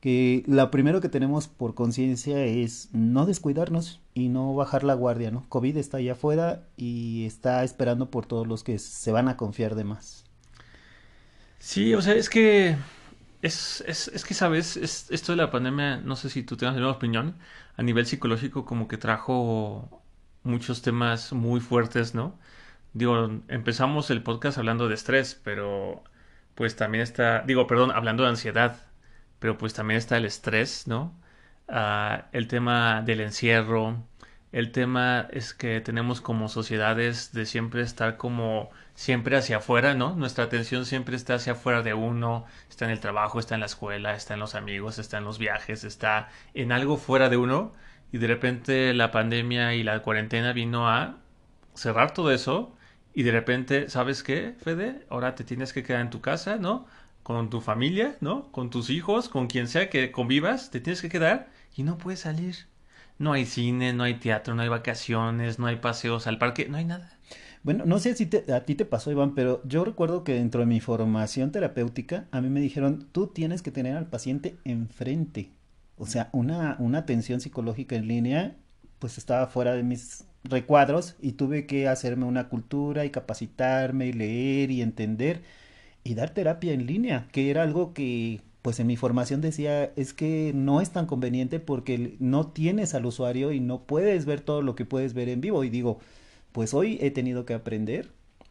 [0.00, 5.32] que lo primero que tenemos por conciencia es no descuidarnos y no bajar la guardia,
[5.32, 5.44] ¿no?
[5.48, 9.74] COVID está allá afuera y está esperando por todos los que se van a confiar
[9.74, 10.24] de más.
[11.58, 12.76] Sí, o sea, es que
[13.42, 14.76] es, es, es que, ¿sabes?
[14.76, 17.34] Es, esto de la pandemia, no sé si tú tienes la misma opinión,
[17.76, 20.00] a nivel psicológico como que trajo
[20.44, 22.38] muchos temas muy fuertes, ¿no?
[22.96, 26.02] Digo, empezamos el podcast hablando de estrés, pero
[26.54, 28.78] pues también está, digo, perdón, hablando de ansiedad,
[29.38, 31.14] pero pues también está el estrés, ¿no?
[31.68, 34.02] Ah, el tema del encierro,
[34.50, 40.16] el tema es que tenemos como sociedades de siempre estar como siempre hacia afuera, ¿no?
[40.16, 43.66] Nuestra atención siempre está hacia afuera de uno, está en el trabajo, está en la
[43.66, 47.74] escuela, está en los amigos, está en los viajes, está en algo fuera de uno
[48.10, 51.16] y de repente la pandemia y la cuarentena vino a
[51.74, 52.72] cerrar todo eso
[53.16, 55.06] y de repente, ¿sabes qué, Fede?
[55.08, 56.86] Ahora te tienes que quedar en tu casa, ¿no?
[57.22, 58.52] Con tu familia, ¿no?
[58.52, 62.20] Con tus hijos, con quien sea que convivas, te tienes que quedar y no puedes
[62.20, 62.54] salir.
[63.18, 66.76] No hay cine, no hay teatro, no hay vacaciones, no hay paseos al parque, no
[66.76, 67.18] hay nada.
[67.62, 70.66] Bueno, no sé si a ti te pasó, Iván, pero yo recuerdo que dentro de
[70.66, 75.52] mi formación terapéutica, a mí me dijeron, tú tienes que tener al paciente enfrente.
[75.96, 78.56] O sea, una, una atención psicológica en línea,
[78.98, 84.12] pues estaba fuera de mis recuadros y tuve que hacerme una cultura y capacitarme y
[84.12, 85.42] leer y entender
[86.04, 90.12] y dar terapia en línea, que era algo que pues en mi formación decía, es
[90.12, 94.60] que no es tan conveniente porque no tienes al usuario y no puedes ver todo
[94.60, 95.62] lo que puedes ver en vivo.
[95.62, 96.00] Y digo,
[96.50, 98.10] pues hoy he tenido que aprender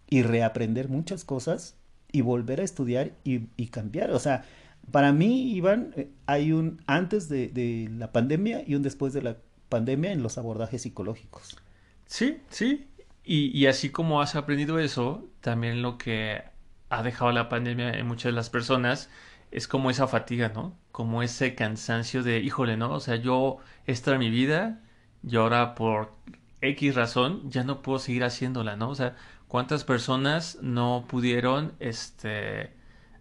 [0.10, 1.76] y reaprender muchas cosas
[2.14, 4.12] y volver a estudiar y, cambiar.
[4.12, 4.46] O sea,
[4.90, 9.22] para mí, Iván, eh, hay un antes de, de, la pandemia y un después de
[9.22, 11.58] la pandemia en los abordajes psicológicos.
[12.06, 12.88] Sí, sí.
[13.24, 16.44] Y, y así como has aprendido eso, también lo que
[16.90, 19.10] ha dejado la pandemia en muchas de las personas
[19.52, 20.78] es como esa fatiga, ¿no?
[20.92, 22.92] Como ese cansancio de, híjole, ¿no?
[22.94, 24.82] O sea, yo, esta era mi vida
[25.24, 26.14] y ahora por
[26.62, 28.90] X razón ya no puedo seguir haciéndola, ¿no?
[28.90, 29.16] O sea,
[29.48, 32.74] ¿cuántas personas no pudieron, este,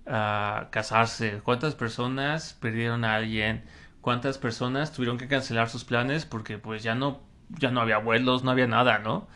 [0.07, 1.41] uh, casarse?
[1.43, 3.65] ¿Cuántas personas perdieron a alguien?
[4.01, 8.45] ¿Cuántas personas tuvieron que cancelar sus planes porque pues ya no, ya no había vuelos,
[8.45, 9.29] no había nada, ¿no?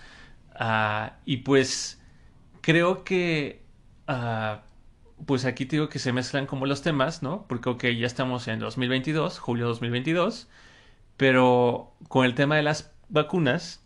[0.60, 2.00] Uh, y pues
[2.62, 3.62] creo que
[4.08, 4.58] uh,
[5.26, 7.46] pues aquí te digo que se mezclan como los temas, ¿no?
[7.48, 10.48] Porque, ok, ya estamos en 2022, julio 2022,
[11.16, 13.82] pero con el tema de las vacunas,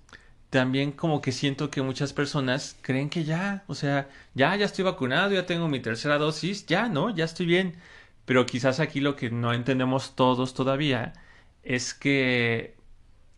[0.50, 4.85] también como que siento que muchas personas creen que ya, o sea, ya, ya estoy
[4.85, 7.11] vacunado, ya tengo mi tercera dosis, ya, ¿no?
[7.14, 7.76] Ya estoy bien.
[8.24, 11.14] Pero quizás aquí lo que no entendemos todos todavía
[11.62, 12.76] es que,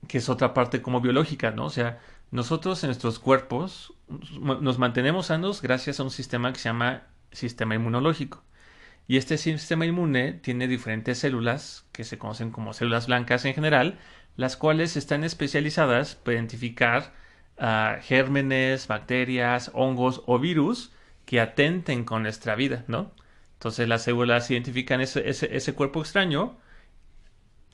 [0.08, 1.66] que es otra parte como biológica, ¿no?
[1.66, 6.68] O sea, nosotros en nuestros cuerpos nos mantenemos sanos gracias a un sistema que se
[6.68, 8.42] llama sistema inmunológico.
[9.06, 13.98] Y este sistema inmune tiene diferentes células que se conocen como células blancas en general,
[14.36, 17.12] las cuales están especializadas para identificar
[17.58, 20.92] uh, gérmenes, bacterias, hongos o virus
[21.26, 23.12] que atenten con nuestra vida, ¿no?
[23.54, 26.56] Entonces las células identifican ese, ese cuerpo extraño,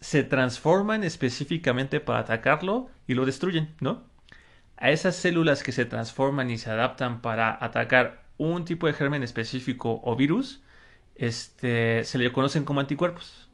[0.00, 4.02] se transforman específicamente para atacarlo y lo destruyen, ¿no?
[4.76, 9.22] A esas células que se transforman y se adaptan para atacar un tipo de germen
[9.22, 10.62] específico o virus,
[11.16, 13.50] este, se le conocen como anticuerpos.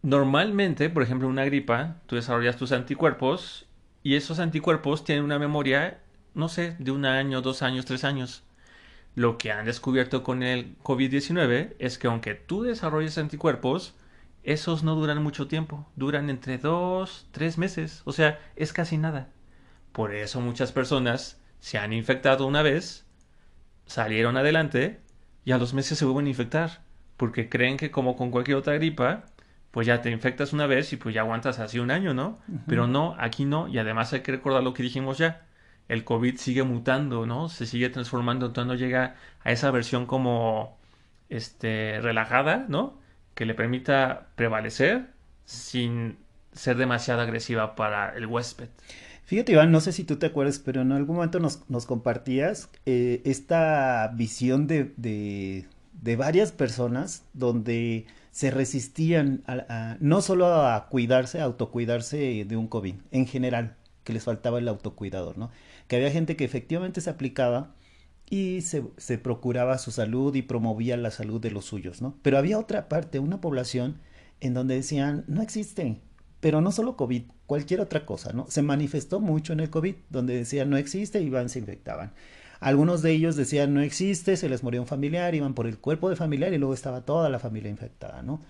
[0.00, 3.66] Normalmente, por ejemplo, una gripa, tú desarrollas tus anticuerpos
[4.02, 6.00] y esos anticuerpos tienen una memoria,
[6.34, 8.42] no sé, de un año, dos años, tres años.
[9.14, 13.94] Lo que han descubierto con el COVID-19 es que aunque tú desarrolles anticuerpos,
[14.44, 19.30] esos no duran mucho tiempo, duran entre dos, tres meses, o sea, es casi nada.
[19.92, 23.04] Por eso muchas personas se han infectado una vez
[23.86, 25.00] salieron adelante
[25.44, 26.82] y a los meses se vuelven a infectar,
[27.16, 29.24] porque creen que como con cualquier otra gripa,
[29.70, 32.38] pues ya te infectas una vez y pues ya aguantas así un año, ¿no?
[32.66, 35.46] Pero no, aquí no, y además hay que recordar lo que dijimos ya,
[35.88, 37.48] el COVID sigue mutando, ¿no?
[37.48, 40.78] Se sigue transformando, entonces no llega a esa versión como,
[41.28, 42.98] este, relajada, ¿no?
[43.34, 45.10] Que le permita prevalecer
[45.44, 46.18] sin
[46.52, 48.68] ser demasiado agresiva para el huésped.
[49.24, 53.22] Fíjate, Iván, no sé si tú te acuerdas, pero en algún momento nos, compartías eh,
[53.24, 55.66] esta visión de, de,
[56.02, 59.42] de, varias personas donde se resistían
[60.00, 64.68] no solo a cuidarse, a autocuidarse de un COVID, en general, que les faltaba el
[64.68, 65.50] autocuidado, ¿no?
[65.88, 67.74] Que había gente que efectivamente se aplicaba
[68.28, 72.18] y se, procuraba su salud y promovía la salud de los suyos, ¿no?
[72.22, 74.00] Pero había otra parte, una población
[74.40, 76.00] en donde decían, no existe,
[76.40, 78.46] pero no solo COVID, cualquier otra cosa, ¿no?
[78.48, 82.12] Se manifestó mucho en el COVID, donde decían no existe iban, se infectaban.
[82.60, 86.08] Algunos de ellos decían no existe, se les murió un familiar, iban por el cuerpo
[86.08, 88.40] de familiar y luego estaba toda la familia infectada, ¿no?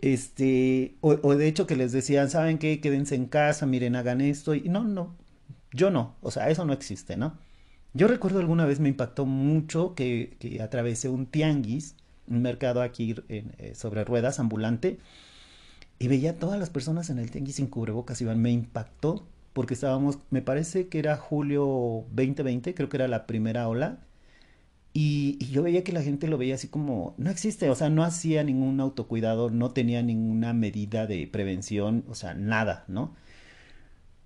[0.00, 2.80] Este, o, de hecho que les decían, ¿saben qué?
[2.80, 5.16] Quédense en casa, miren, hagan esto, y no, no,
[5.72, 7.36] yo no, o sea, eso no existe, ¿no?
[7.94, 11.96] Yo recuerdo alguna vez me impactó mucho que, atravesé un tianguis,
[12.28, 14.98] un mercado aquí eh, sobre ruedas ambulante,
[15.98, 20.18] y veía todas las personas en el tianguis sin cubrebocas, Iván, me impactó porque estábamos,
[20.30, 23.98] me parece que era julio 2020, creo que era la primera ola,
[24.92, 28.04] y, yo veía que la gente lo veía así como, no existe, o sea, no
[28.04, 33.14] hacía ningún autocuidado, no tenía ninguna medida de prevención, o sea, nada, ¿no?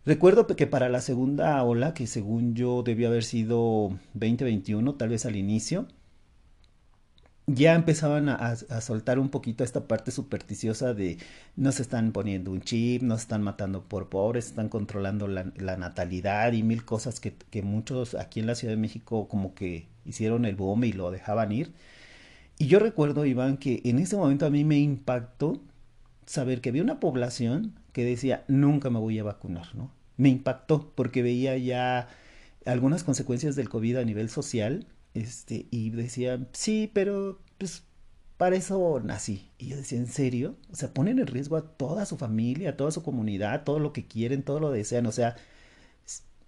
[0.05, 5.27] Recuerdo que para la segunda ola, que según yo debió haber sido 2021, tal vez
[5.27, 5.87] al inicio,
[7.47, 11.19] ya empezaban a, soltar un poquito esta parte supersticiosa de
[11.57, 15.45] no se están poniendo un chip, no se están matando por pobres, están controlando la,
[15.77, 19.87] natalidad y mil cosas que, que, muchos aquí en la Ciudad de México como que
[20.05, 21.73] hicieron el bombe y lo dejaban ir.
[22.59, 25.61] Y yo recuerdo, Iván, que en ese momento a mí me impactó
[26.27, 29.91] saber que había una población que decía nunca me voy a vacunar, ¿no?
[30.17, 32.09] Me impactó porque veía ya
[32.65, 37.85] algunas consecuencias del COVID a nivel social este, y decía, sí, pero pues
[38.37, 39.51] para eso nací.
[39.59, 40.57] Y yo decía, ¿en serio?
[40.73, 43.93] O sea, ponen en riesgo a toda su familia, a toda su comunidad, todo lo
[43.93, 45.07] que quieren, todo lo desean.
[45.07, 45.37] O sea,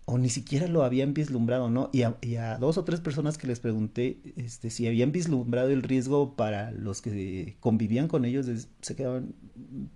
[0.07, 1.91] o ni siquiera lo habían vislumbrado, ¿no?
[1.93, 6.37] Y a, dos o tres personas que les pregunté este, si habían vislumbrado el riesgo
[6.37, 8.47] para los que convivían con ellos,
[8.81, 9.35] se quedaban,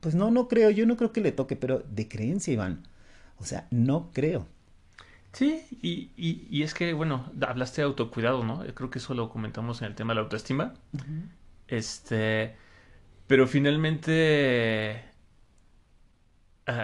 [0.01, 2.87] pues no, no creo, yo no creo que le toque, pero de creencia, Iván.
[3.38, 4.47] O sea, no creo.
[5.33, 8.64] Sí, y, y, es que, bueno, hablaste de autocuidado, ¿no?
[8.75, 10.75] Creo que eso lo comentamos en el tema de la autoestima.
[11.68, 12.57] Este,
[13.27, 15.05] pero finalmente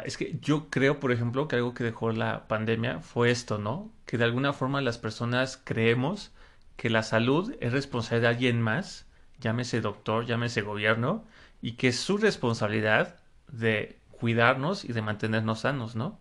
[0.05, 3.93] Es que yo creo, por ejemplo, que algo que dejó la pandemia fue esto, ¿no?
[4.07, 6.33] Que de alguna forma las personas creemos
[6.77, 9.07] que la salud es responsabilidad de alguien más,
[9.41, 11.25] llámese doctor, llámese gobierno,
[11.61, 13.17] y que es su responsabilidad
[13.49, 16.19] de cuidarnos y de mantenernos sanos, ¿no?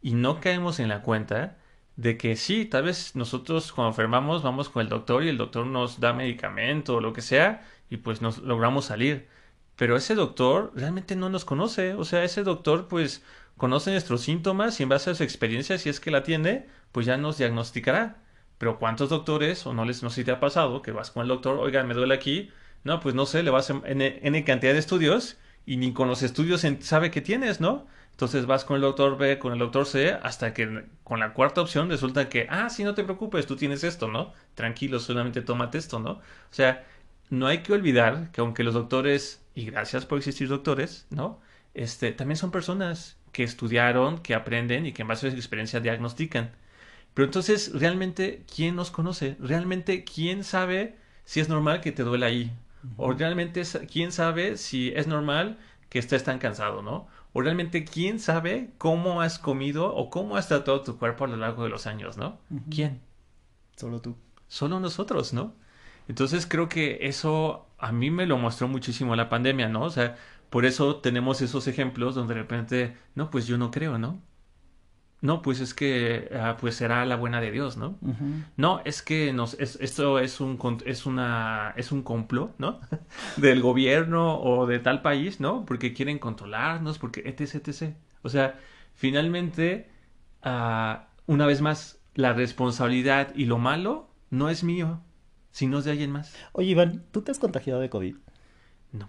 [0.00, 1.58] Y no caemos en la cuenta
[1.96, 5.66] de que sí, tal vez nosotros cuando enfermamos vamos con el doctor y el doctor
[5.66, 9.28] nos da medicamento o lo que sea y pues nos logramos salir
[9.76, 13.22] pero ese doctor realmente no nos conoce, o sea, ese doctor pues
[13.56, 17.06] conoce nuestros síntomas y en base a su experiencia, si es que la tiene, pues
[17.06, 18.18] ya nos diagnosticará.
[18.58, 21.22] Pero ¿cuántos doctores, o no les no sé si te ha pasado, que vas con
[21.22, 22.50] el doctor, oiga, me duele aquí?
[22.84, 26.22] No, pues no sé, le vas en N, cantidad de estudios y ni con los
[26.22, 27.86] estudios sabe que tienes, ¿no?
[28.12, 31.60] Entonces vas con el doctor B, con el doctor C, hasta que con la cuarta
[31.60, 34.32] opción resulta que, ah, sí, no te preocupes, tú tienes esto, ¿no?
[34.54, 36.12] Tranquilo, solamente tómate esto, ¿no?
[36.12, 36.84] O sea,
[37.30, 41.40] no hay que olvidar que aunque los doctores y gracias por existir doctores, ¿no?
[41.74, 45.80] Este, también son personas que estudiaron, que aprenden y que en base a su experiencia
[45.80, 46.52] diagnostican.
[47.14, 49.36] Pero entonces, realmente, ¿quién nos conoce?
[49.38, 52.52] ¿Realmente quién sabe si es normal que te duele ahí?
[52.96, 57.06] O realmente, ¿quién sabe si es normal que estés tan cansado, ¿no?
[57.32, 61.36] O realmente, ¿quién sabe cómo has comido o cómo has tratado tu cuerpo a lo
[61.36, 62.38] largo de los años, ¿no?
[62.70, 63.00] ¿Quién?
[63.76, 64.16] Solo tú.
[64.48, 65.54] Solo nosotros, ¿no?
[66.08, 69.82] Entonces creo que eso a mí me lo mostró muchísimo la pandemia, ¿no?
[69.82, 70.16] O sea,
[70.50, 74.20] por eso tenemos esos ejemplos donde de repente, no, pues yo no creo, ¿no?
[75.22, 77.96] No, pues es que ah, pues será la buena de Dios, ¿no?
[78.56, 82.80] No, es que nos, esto es un es una es un complot, ¿no?
[83.36, 85.64] Del gobierno o de tal país, ¿no?
[85.64, 87.94] Porque quieren controlarnos, porque etc, etc.
[88.22, 88.58] O sea,
[88.94, 89.88] finalmente,
[90.44, 95.00] uh, una vez más, la responsabilidad y lo malo no es mío,
[95.52, 96.34] si no es de alguien más.
[96.52, 98.16] Oye, Iván, ¿tú te has contagiado de COVID?
[98.92, 99.08] No.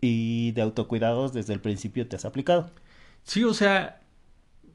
[0.00, 2.70] ¿Y de autocuidados desde el principio te has aplicado?
[3.22, 4.00] Sí, o sea,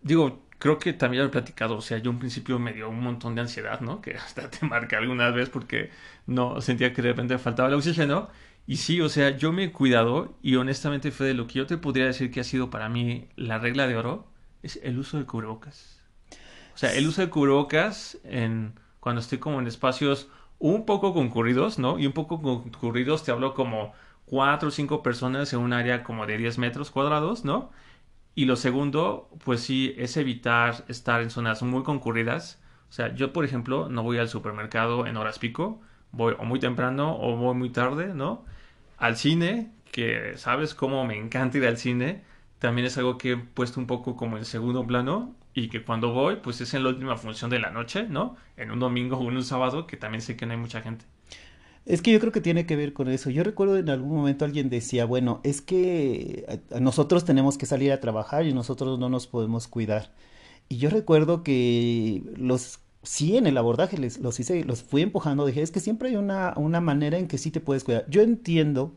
[0.02, 3.02] digo, creo que también lo he platicado, o sea, yo un principio me dio un
[3.02, 4.02] montón de ansiedad, ¿no?
[4.02, 5.92] Que hasta te marqué alguna vez porque
[6.26, 8.30] no sentía que de repente faltaba el oxígeno.
[8.66, 11.68] Y sí, o sea, yo me he cuidado y honestamente, fue de lo que yo
[11.68, 14.30] te podría decir que ha sido para mí la regla de oro,
[14.62, 16.02] es el uso de cubrebocas.
[16.76, 20.28] O sea, el uso de cubrebocas en, cuando estoy como en espacios
[20.60, 22.00] un poco concurridos, ¿no?
[22.00, 23.94] Y un poco concurridos te hablo como
[24.26, 27.72] cuatro o cinco personas en un área como de 10 metros cuadrados, ¿no?
[28.36, 32.62] Y lo segundo, pues sí, es evitar estar en zonas muy concurridas.
[32.90, 36.60] O sea, yo, por ejemplo, no voy al supermercado en horas pico, voy o muy
[36.60, 38.46] temprano o voy muy tarde, ¿no?
[38.98, 42.24] Al cine, que sabes cómo me encanta ir al cine,
[42.60, 46.14] también es algo que he puesto un poco como en segundo plano y que cuando
[46.14, 48.36] voy, pues es en la última función de la noche, ¿no?
[48.58, 51.06] En un domingo o en un sábado, que también sé que no hay mucha gente.
[51.88, 53.32] Es que yo creo que tiene que ver con eso.
[53.32, 58.00] Yo recuerdo en algún momento alguien decía, bueno, es que nosotros tenemos que salir a
[58.00, 60.12] trabajar y nosotros no nos podemos cuidar.
[60.70, 65.46] Y yo recuerdo que los sí en el abordaje les, los hice, los fui empujando,
[65.46, 68.06] dije, es que siempre hay una, una manera en que sí te puedes cuidar.
[68.10, 68.94] Yo entiendo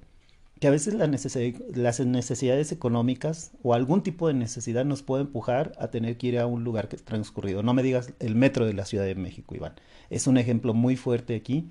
[0.61, 5.89] que a veces las necesidades económicas o algún tipo de necesidad nos puede empujar a
[5.89, 7.63] tener que ir a un lugar que transcurrido.
[7.63, 9.73] No me digas el metro de la Ciudad de México, Iván.
[10.11, 11.71] Es un ejemplo muy fuerte aquí,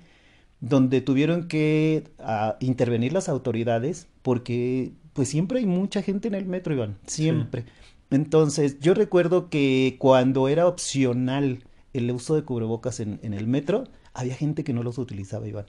[0.58, 6.46] donde tuvieron que ah, intervenir las autoridades porque pues siempre hay mucha gente en el
[6.46, 7.66] metro, Iván, siempre.
[8.10, 13.84] Entonces, yo recuerdo que cuando era opcional el uso de cubrebocas en, en el metro,
[14.14, 15.66] había gente que no los utilizaba, Iván.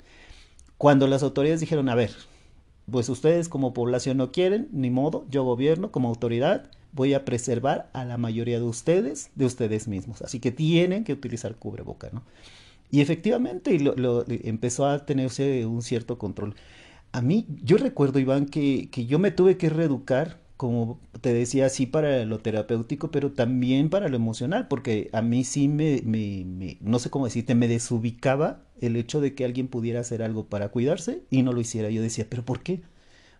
[0.79, 2.09] Cuando las autoridades dijeron, a ver,
[2.91, 7.89] pues ustedes como población no quieren, ni modo, yo gobierno como autoridad, voy a preservar
[7.93, 10.21] a la mayoría de ustedes, de ustedes mismos.
[10.21, 12.23] Así que tienen que utilizar cubreboca, ¿no?
[12.91, 13.77] Y efectivamente
[14.43, 16.55] empezó a tenerse un cierto control.
[17.13, 21.69] A mí, yo recuerdo, Iván, que, que yo me tuve que reeducar como te decía,
[21.69, 26.77] sí para lo terapéutico, pero también para lo emocional, porque a mí sí me, me,
[26.81, 30.69] no sé cómo decirte, me desubicaba el hecho de que alguien pudiera hacer algo para
[30.69, 31.89] cuidarse y no lo hiciera.
[31.89, 32.83] Yo decía, pero ¿por qué?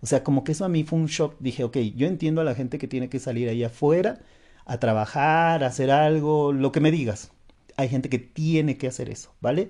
[0.02, 1.36] O sea, como que eso a mí fue un shock.
[1.40, 4.20] Dije, ok, yo entiendo a la gente que tiene que salir ahí afuera
[4.66, 7.32] a trabajar, a hacer algo, lo que me digas.
[7.78, 9.70] Hay gente que tiene que hacer eso, ¿vale?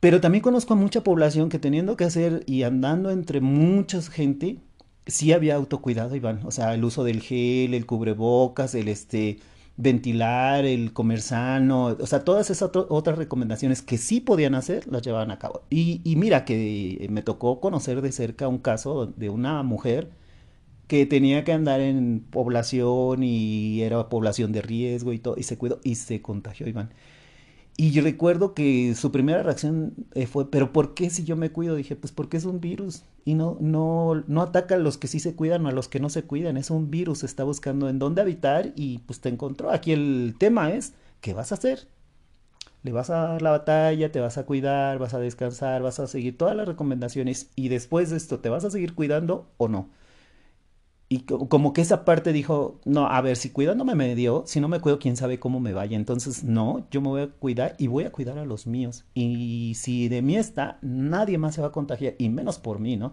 [0.00, 4.58] Pero también conozco a mucha población que teniendo que hacer y andando entre mucha gente,
[5.06, 6.40] sí había autocuidado, Iván.
[6.44, 9.38] O sea, el uso del gel, el cubrebocas, el este,
[9.76, 15.02] ventilar, el comer sano, o sea, todas esas otras recomendaciones que sí podían hacer, las
[15.02, 15.62] llevaban a cabo.
[15.70, 20.10] Y, y mira que me tocó conocer de cerca un caso de una mujer
[20.86, 25.58] que tenía que andar en población y era población de riesgo y todo, y se
[25.58, 26.90] cuidó y se contagió, Iván.
[27.76, 31.74] Y recuerdo que su primera reacción eh, fue, pero ¿por qué si yo me cuido?
[31.74, 35.18] Dije, pues porque es un virus y no, no, no ataca a los que sí
[35.18, 37.98] se cuidan o a los que no se cuidan, es un virus, está buscando en
[37.98, 39.72] dónde habitar y pues te encontró.
[39.72, 41.88] Aquí el tema es, ¿qué vas a hacer?
[42.84, 46.06] Le vas a dar la batalla, te vas a cuidar, vas a descansar, vas a
[46.06, 49.88] seguir todas las recomendaciones y después de esto, ¿te vas a seguir cuidando o no?
[51.08, 54.68] Y como que esa parte dijo, no, a ver, si cuidándome me dio, si no
[54.68, 55.96] me cuido, quién sabe cómo me vaya.
[55.96, 59.04] Entonces, no, yo me voy a cuidar y voy a cuidar a los míos.
[59.14, 62.96] Y si de mí está, nadie más se va a contagiar, y menos por mí,
[62.96, 63.12] ¿no?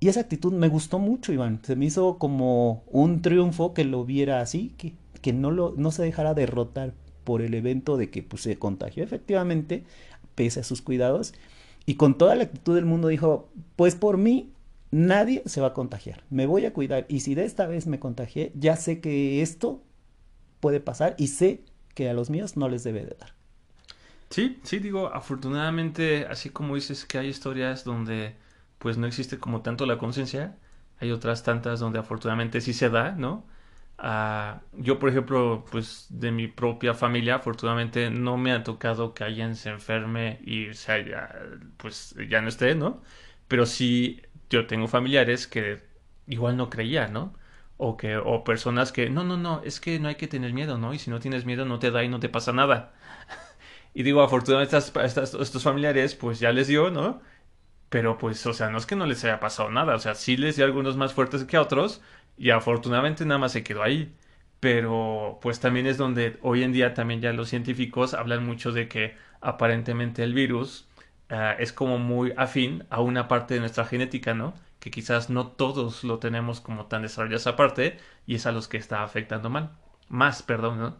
[0.00, 1.60] Y esa actitud me gustó mucho, Iván.
[1.62, 5.90] Se me hizo como un triunfo que lo viera así, que, que no, lo, no
[5.90, 6.92] se dejara derrotar
[7.24, 9.84] por el evento de que pues, se contagió efectivamente,
[10.34, 11.34] pese a sus cuidados.
[11.86, 14.50] Y con toda la actitud del mundo dijo, pues por mí
[14.90, 16.24] nadie se va a contagiar.
[16.30, 17.06] Me voy a cuidar.
[17.08, 19.82] Y si de esta vez me contagié, ya sé que esto
[20.60, 21.64] puede pasar y sé
[21.94, 23.34] que a los míos no les debe de dar.
[24.30, 28.36] Sí, sí, digo, afortunadamente, así como dices que hay historias donde
[28.78, 30.58] pues no existe como tanto la conciencia,
[31.00, 33.46] hay otras tantas donde afortunadamente sí se da, ¿no?
[33.98, 39.24] Uh, yo, por ejemplo, pues de mi propia familia, afortunadamente no me ha tocado que
[39.24, 41.34] alguien se enferme y se haya,
[41.78, 43.02] pues ya no esté, ¿no?
[43.48, 45.82] Pero sí yo tengo familiares que
[46.26, 47.34] igual no creían, ¿no?
[47.76, 50.78] O que, o personas que, no, no, no, es que no hay que tener miedo,
[50.78, 50.94] ¿no?
[50.94, 52.92] Y si no tienes miedo no te da y no te pasa nada.
[53.94, 57.20] y digo, afortunadamente estas, estos familiares, pues ya les dio, ¿no?
[57.88, 60.36] Pero pues, o sea, no es que no les haya pasado nada, o sea, sí
[60.36, 62.02] les dio algunos más fuertes que otros
[62.36, 64.14] y afortunadamente nada más se quedó ahí.
[64.60, 68.88] Pero pues también es donde hoy en día también ya los científicos hablan mucho de
[68.88, 70.88] que aparentemente el virus
[71.30, 74.54] Ah, es como muy afín a una parte de nuestra genética, ¿no?
[74.80, 78.68] Que quizás no todos lo tenemos como tan desarrollada esa parte y es a los
[78.68, 79.70] que está afectando mal.
[80.08, 80.96] Más, perdón, ¿no?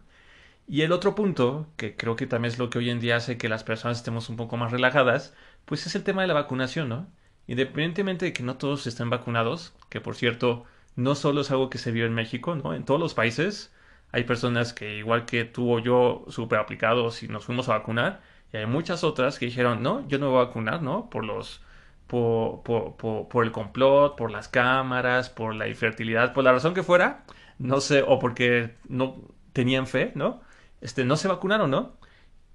[0.66, 3.38] Y el otro punto, que creo que también es lo que hoy en día hace
[3.38, 6.88] que las personas estemos un poco más relajadas, pues es el tema de la vacunación,
[6.88, 7.08] ¿no?
[7.46, 10.64] Independientemente de que no todos estén vacunados, que por cierto,
[10.96, 12.74] no solo es algo que se vio en México, ¿no?
[12.74, 13.72] En todos los países
[14.12, 18.20] hay personas que igual que tú o yo, súper aplicados y nos fuimos a vacunar,
[18.52, 21.10] y hay muchas otras que dijeron, no, yo no me voy a vacunar, ¿no?
[21.10, 21.62] Por los...
[22.06, 22.96] Por, por,
[23.28, 27.24] por, el complot, por las cámaras, por la infertilidad, por la razón que fuera,
[27.58, 29.16] no sé, o porque no
[29.52, 30.40] tenían fe, ¿no?
[30.80, 31.98] Este, no se vacunaron, ¿no?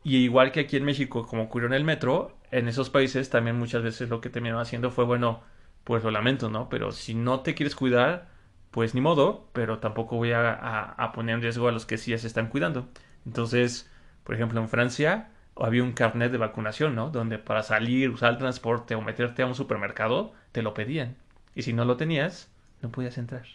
[0.03, 3.57] Y igual que aquí en México, como ocurrió en el metro, en esos países también
[3.59, 5.43] muchas veces lo que terminaron haciendo fue, bueno,
[5.83, 6.67] pues lo lamento, ¿no?
[6.69, 8.29] Pero si no te quieres cuidar,
[8.71, 12.11] pues ni modo, pero tampoco voy a, a poner en riesgo a los que sí
[12.11, 12.89] ya se están cuidando.
[13.25, 13.89] Entonces,
[14.23, 17.09] por ejemplo, en Francia, había un carnet de vacunación, ¿no?
[17.09, 21.17] Donde para salir, usar el transporte o meterte a un supermercado, te lo pedían.
[21.55, 22.49] Y si no lo tenías,
[22.81, 23.45] no podías entrar.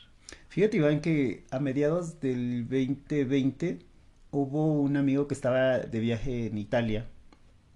[0.49, 3.81] Fíjate, Iván, que a mediados del 2020
[4.31, 7.07] hubo un amigo que estaba de viaje en Italia,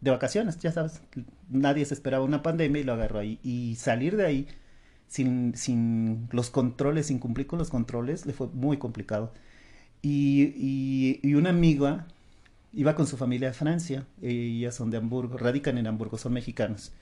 [0.01, 1.01] de vacaciones, ya sabes,
[1.49, 3.39] nadie se esperaba una pandemia y lo agarró ahí.
[3.43, 4.49] Y salir de ahí
[5.09, 9.33] sin, sin los controles, sin cumplir con los controles, le fue muy complicado.
[10.03, 12.09] Y, y, y una amiga
[12.73, 16.93] iba con su familia a Francia, ellas son de Hamburgo, radican en Hamburgo, son mexicanos.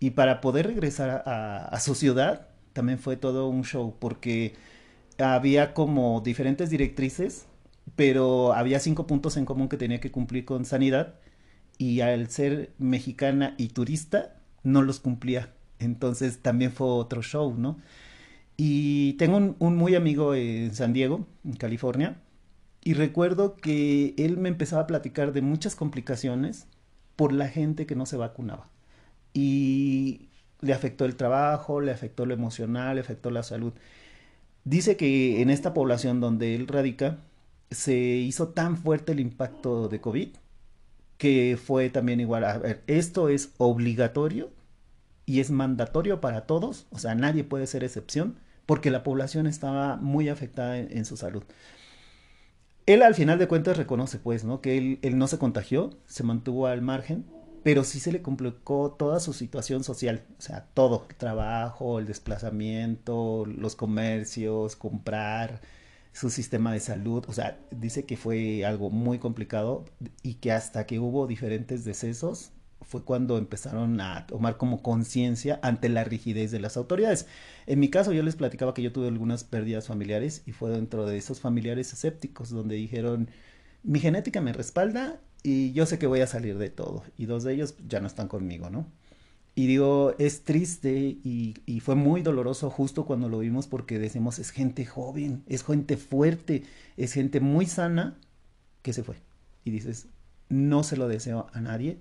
[0.00, 4.54] Y para poder regresar a, su ciudad, también fue todo un show, porque
[5.18, 7.46] había como diferentes directrices,
[7.94, 11.14] pero había cinco puntos en común que tenía que cumplir con sanidad,
[11.78, 15.52] y al ser mexicana y turista, no los cumplía.
[15.78, 17.78] Entonces también fue otro show, ¿no?
[18.56, 22.20] Y tengo un, un muy amigo en San Diego, en California,
[22.84, 26.66] y recuerdo que él me empezaba a platicar de muchas complicaciones
[27.16, 28.68] por la gente que no se vacunaba.
[29.34, 30.28] Y
[30.60, 33.72] le afectó el trabajo, le afectó lo emocional, le afectó la salud.
[34.64, 37.18] Dice que en esta población donde él radica
[37.70, 40.28] se hizo tan fuerte el impacto de COVID
[41.18, 44.50] que fue también igual, a ver, esto es obligatorio
[45.24, 49.96] y es mandatorio para todos, o sea, nadie puede ser excepción porque la población estaba
[49.96, 51.44] muy afectada en su salud.
[52.86, 54.60] Él al final de cuentas reconoce, pues, ¿no?
[54.60, 57.24] Que él, él no se contagió, se mantuvo al margen,
[57.62, 62.06] pero sí se le complicó toda su situación social, o sea, todo, el trabajo, el
[62.06, 65.60] desplazamiento, los comercios, comprar,
[66.12, 69.84] su sistema de salud, o sea, dice que fue algo muy complicado
[70.22, 72.52] y que hasta que hubo diferentes decesos,
[72.82, 77.26] fue cuando empezaron a tomar como conciencia ante la rigidez de las autoridades.
[77.66, 81.06] En mi caso yo les platicaba que yo tuve algunas pérdidas familiares y fue dentro
[81.06, 83.28] de esos familiares escépticos donde dijeron,
[83.82, 87.02] mi genética me respalda y yo sé que voy a salir de todo.
[87.16, 88.86] Y dos de ellos ya no están conmigo, ¿no?
[89.54, 94.50] Y digo, es triste y, fue muy doloroso justo cuando lo vimos porque decimos, es
[94.50, 96.62] gente joven, es gente fuerte,
[96.96, 98.18] es gente muy sana
[98.82, 99.16] que se fue.
[99.64, 100.08] Y dices,
[100.48, 101.98] no se lo deseo a nadie.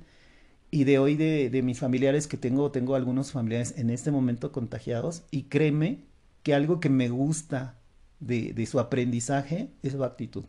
[0.71, 4.51] Y de hoy de, de mis familiares que tengo, tengo algunos familiares en este momento
[4.51, 5.99] contagiados y créeme
[6.43, 7.77] que algo que me gusta
[8.19, 10.45] de, de su aprendizaje es su actitud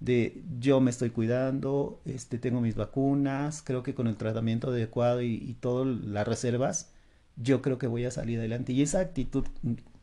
[0.00, 5.22] de yo me estoy cuidando, este, tengo mis vacunas, creo que con el tratamiento adecuado
[5.22, 6.92] y, y todas las reservas,
[7.36, 8.72] yo creo que voy a salir adelante.
[8.72, 9.44] Y esa actitud,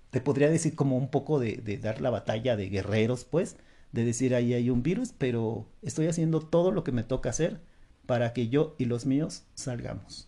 [0.10, 3.58] te podría decir como un poco de, de dar la batalla de guerreros, pues,
[3.92, 7.62] de decir ahí hay un virus, pero estoy haciendo todo lo que me toca hacer
[8.06, 10.28] para que yo y los míos salgamos.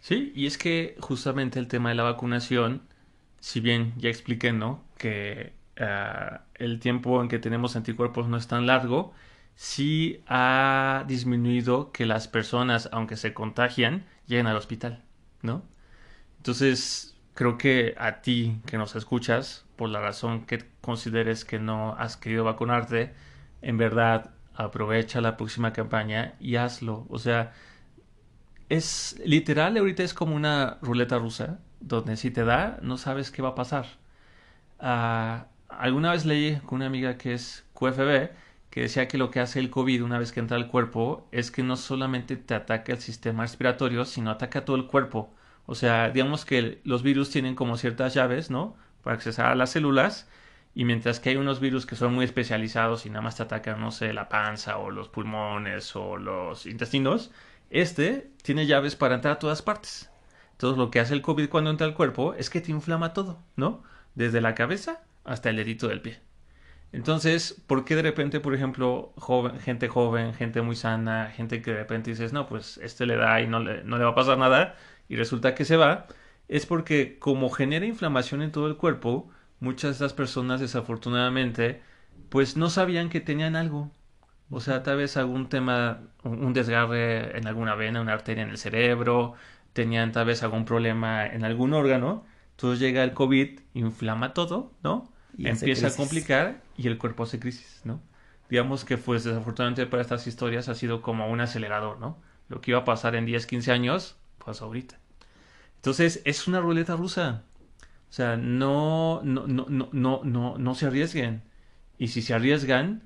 [0.00, 2.82] Sí, y es que justamente el tema de la vacunación,
[3.40, 4.82] si bien ya expliqué, ¿no?
[4.96, 9.12] Que uh, el tiempo en que tenemos anticuerpos no es tan largo,
[9.56, 15.04] sí ha disminuido que las personas, aunque se contagian, lleguen al hospital,
[15.42, 15.62] ¿no?
[16.38, 21.94] Entonces, creo que a ti que nos escuchas, por la razón que consideres que no
[21.98, 23.14] has querido vacunarte,
[23.62, 27.06] en verdad aprovecha la próxima campaña y hazlo.
[27.08, 27.52] O sea,
[28.68, 33.42] es literal, ahorita es como una ruleta rusa, donde si te da, no sabes qué
[33.42, 33.86] va a pasar.
[34.80, 38.30] Uh, alguna vez leí con una amiga que es QFB
[38.70, 41.50] que decía que lo que hace el COVID una vez que entra al cuerpo es
[41.50, 45.34] que no solamente te ataca el sistema respiratorio, sino ataca todo el cuerpo.
[45.66, 48.76] O sea, digamos que los virus tienen como ciertas llaves, ¿no?
[49.02, 50.28] Para accesar a las células.
[50.74, 53.80] Y mientras que hay unos virus que son muy especializados y nada más te atacan,
[53.80, 57.32] no sé, la panza o los pulmones o los intestinos,
[57.70, 60.10] este tiene llaves para entrar a todas partes.
[60.52, 63.42] Entonces lo que hace el COVID cuando entra al cuerpo es que te inflama todo,
[63.56, 63.82] ¿no?
[64.14, 66.20] Desde la cabeza hasta el dedito del pie.
[66.92, 71.70] Entonces, ¿por qué de repente, por ejemplo, joven, gente joven, gente muy sana, gente que
[71.70, 74.14] de repente dices, no, pues este le da y no le, no le va a
[74.14, 74.76] pasar nada,
[75.08, 76.06] y resulta que se va?
[76.48, 81.82] Es porque como genera inflamación en todo el cuerpo, muchas de esas personas desafortunadamente,
[82.28, 83.90] pues no sabían que tenían algo.
[84.50, 88.58] O sea, tal vez algún tema, un desgarre en alguna vena, una arteria en el
[88.58, 89.34] cerebro,
[89.72, 95.10] tenían tal vez algún problema en algún órgano, entonces llega el COVID, inflama todo, ¿no?
[95.36, 98.02] Y Empieza a complicar y el cuerpo hace crisis, ¿no?
[98.48, 102.20] Digamos que pues desafortunadamente para estas historias ha sido como un acelerador, ¿no?
[102.48, 104.98] Lo que iba a pasar en 10, 15 años, pues ahorita.
[105.76, 107.44] Entonces es una ruleta rusa.
[108.10, 111.42] O sea, no, no, no, no, no, no, se arriesguen.
[111.96, 113.04] Y si se arriesgan,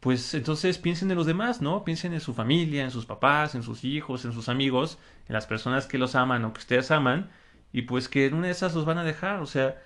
[0.00, 1.82] pues entonces piensen en los demás, ¿no?
[1.82, 5.46] Piensen en su familia, en sus papás, en sus hijos, en sus amigos, en las
[5.46, 7.30] personas que los aman o que ustedes aman
[7.72, 9.40] y pues que en una de esas los van a dejar.
[9.40, 9.80] O sea,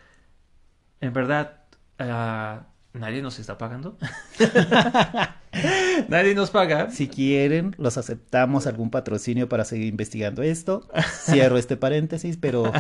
[1.00, 1.62] en verdad,
[2.00, 2.64] uh,
[2.98, 3.96] nadie nos está pagando.
[6.08, 6.90] nadie nos paga.
[6.90, 10.88] Si quieren, los aceptamos algún patrocinio para seguir investigando esto.
[11.26, 12.72] Cierro este paréntesis, pero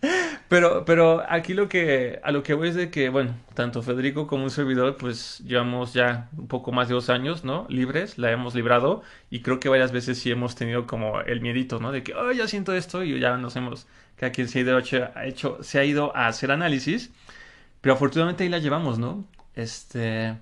[0.52, 4.26] pero, pero aquí lo que, a lo que voy es de que, bueno, tanto Federico
[4.26, 7.64] como un servidor, pues llevamos ya un poco más de dos años, ¿no?
[7.70, 11.80] Libres, la hemos librado y creo que varias veces sí hemos tenido como el miedito,
[11.80, 11.90] ¿no?
[11.90, 13.86] De que, oh, ya siento esto y ya nos hemos,
[14.16, 17.10] cada quien se ha hecho, se ha ido a hacer análisis,
[17.80, 19.24] pero afortunadamente ahí la llevamos, ¿no?
[19.54, 20.36] Este,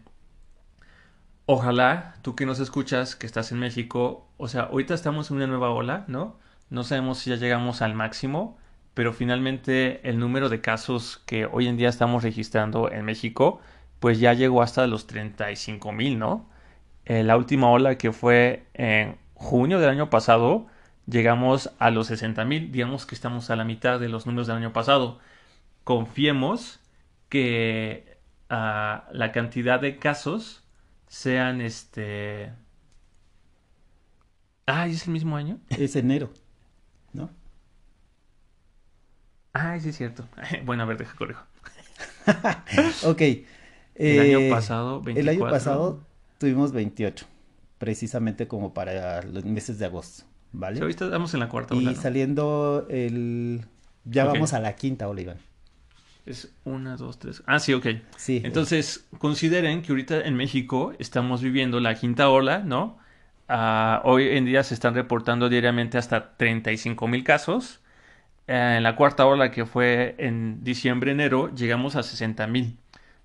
[1.46, 5.46] ojalá, tú que nos escuchas, que estás en México, o sea, ahorita estamos en una
[5.46, 6.36] nueva ola, ¿no?
[6.68, 8.58] No sabemos si ya llegamos al máximo
[8.94, 13.60] pero finalmente el número de casos que hoy en día estamos registrando en México,
[14.00, 16.48] pues ya llegó hasta los 35 mil, ¿no?
[17.04, 20.66] Eh, la última ola que fue en junio del año pasado,
[21.06, 24.56] llegamos a los 60 mil, digamos que estamos a la mitad de los números del
[24.56, 25.18] año pasado.
[25.84, 26.80] Confiemos
[27.28, 28.18] que
[28.50, 30.64] uh, la cantidad de casos
[31.08, 32.52] sean este...
[34.66, 35.58] Ah, ¿es el mismo año?
[35.68, 36.32] Es enero,
[37.12, 37.30] ¿no?
[39.52, 40.26] Ay, sí es cierto.
[40.64, 41.42] Bueno, a ver, deja corrijo.
[43.04, 43.22] ok.
[43.94, 45.20] El año eh, pasado, 24.
[45.20, 46.00] El año pasado
[46.38, 47.26] tuvimos 28,
[47.78, 50.76] precisamente como para los meses de agosto, ¿vale?
[50.76, 51.92] Sí, ahorita estamos en la cuarta ola.
[51.92, 53.66] Y saliendo el...
[54.04, 55.36] Ya vamos a la quinta ola, Iván.
[56.24, 57.42] Es una, dos, tres.
[57.46, 57.86] Ah, sí, ok.
[58.16, 58.40] Sí.
[58.44, 62.98] Entonces, consideren que ahorita en México estamos viviendo la quinta ola, ¿no?
[63.48, 67.80] Uh, hoy en día se están reportando diariamente hasta 35 mil casos.
[68.50, 72.76] Eh, en la cuarta ola que fue en diciembre-enero llegamos a 60 mil.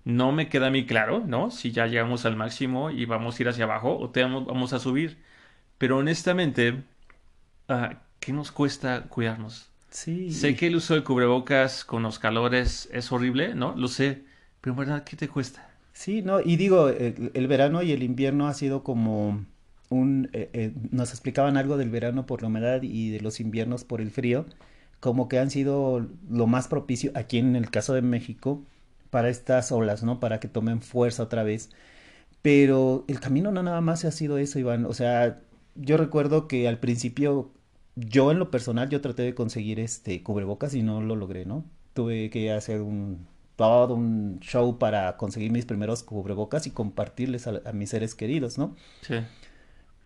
[0.04, 1.50] No me queda a mí claro, ¿no?
[1.50, 4.78] Si ya llegamos al máximo y vamos a ir hacia abajo o te vamos, a
[4.78, 5.18] subir.
[5.80, 6.84] Pero honestamente,
[7.70, 9.72] uh, ¿qué nos cuesta cuidarnos?
[9.90, 10.32] Sí.
[10.32, 13.74] Sé que el uso de cubrebocas con los calores es horrible, ¿no?
[13.76, 14.22] Lo sé.
[14.62, 15.68] Pero en verdad, ¿qué te cuesta?
[15.92, 19.44] Sí, no, y digo, el, el verano y el invierno ha sido como
[19.90, 23.84] un, eh, eh, nos explicaban algo del verano por la humedad y de los inviernos
[23.84, 24.46] por el frío,
[25.06, 28.64] como que han sido lo más propicio aquí en el caso de México
[29.12, 30.20] para estas olas, ¿no?
[30.20, 31.70] Para que tomen fuerza otra vez.
[32.42, 34.86] Pero el camino no nada más ha sido eso, Iván.
[34.86, 35.42] O sea,
[35.76, 37.52] yo recuerdo que al principio,
[37.96, 41.66] yo en lo personal, yo traté de conseguir este cubrebocas y no lo logré, ¿no?
[41.94, 47.62] Tuve que hacer un todo un show para conseguir mis primeros cubrebocas y compartirles a,
[47.66, 48.76] a mis seres queridos, ¿no?
[49.02, 49.16] Sí.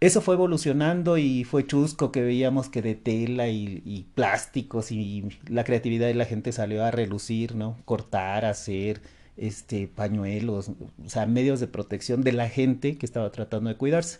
[0.01, 5.65] Eso fue evolucionando y fue chusco que veíamos que de tela y, plásticos y la
[5.65, 7.77] creatividad de la gente salió a relucir, ¿no?
[7.83, 9.01] Cortar, hacer,
[9.35, 10.69] este, pañuelos,
[11.05, 14.19] o sea, medios de protección de la gente que estaba tratando de cuidarse.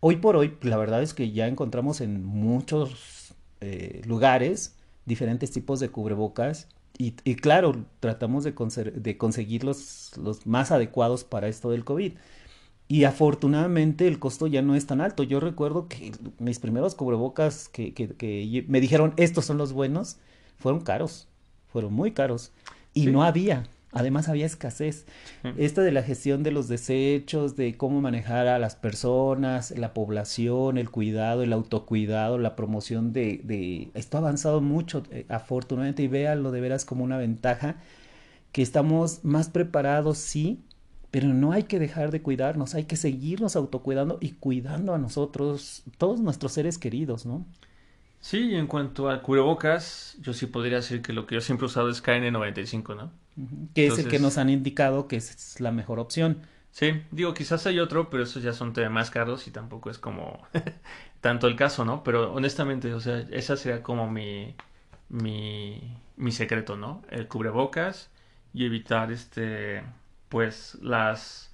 [0.00, 4.74] Hoy por hoy, la verdad es que ya encontramos en muchos eh, lugares
[5.06, 6.68] diferentes tipos de cubrebocas
[6.98, 8.54] y, claro, tratamos de,
[9.16, 10.12] conseguir los
[10.44, 12.12] más adecuados para esto del COVID.
[12.90, 15.22] Y afortunadamente el costo ya no es tan alto.
[15.22, 16.10] Yo recuerdo que
[16.40, 20.18] mis primeros cubrebocas que, que, que me dijeron estos son los buenos,
[20.58, 21.28] fueron caros,
[21.68, 22.52] fueron muy caros.
[22.92, 23.12] Y Sí.
[23.12, 25.06] no había, además había escasez.
[25.44, 25.50] Mm.
[25.56, 30.76] Esta de la gestión de los desechos, de cómo manejar a las personas, la población,
[30.76, 33.92] el cuidado, el autocuidado, la promoción de, de...
[33.94, 37.76] Esto ha avanzado mucho, eh, afortunadamente, y véanlo de veras como una ventaja
[38.52, 40.60] que estamos más preparados, sí,
[41.10, 45.82] pero no hay que dejar de cuidarnos, hay que seguirnos autocuidando y cuidando a nosotros,
[45.98, 47.46] todos nuestros seres queridos, ¿no?
[48.20, 51.64] Sí, y en cuanto a cubrebocas, yo sí podría decir que lo que yo siempre
[51.66, 53.12] he usado es KN95, ¿no?
[53.74, 56.42] Que es el que nos han indicado que es la mejor opción.
[56.72, 60.42] sí, digo, quizás hay otro, pero esos ya son más caros y tampoco es como
[61.20, 62.02] tanto el caso, ¿no?
[62.04, 64.54] Pero honestamente, o sea, esa sería como mi,
[65.08, 67.02] mi, mi secreto, ¿no?
[67.10, 68.10] El cubrebocas
[68.54, 69.84] y evitar, este,
[70.30, 71.50] pues, las,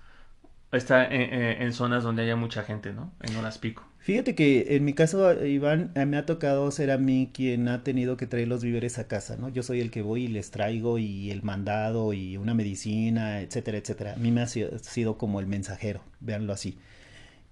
[0.70, 3.12] estar en, zonas donde haya mucha gente, ¿no?
[3.22, 3.84] En horas pico.
[3.98, 7.82] Fíjate que en mi caso, Iván, eh, me ha tocado ser a mí quien ha
[7.82, 9.48] tenido que traer los víveres a casa, ¿no?
[9.48, 13.78] Yo soy el que voy y les traigo y el mandado y una medicina, etcétera,
[13.78, 14.12] etcétera.
[14.12, 16.78] A mí me ha sido como el mensajero, véanlo así.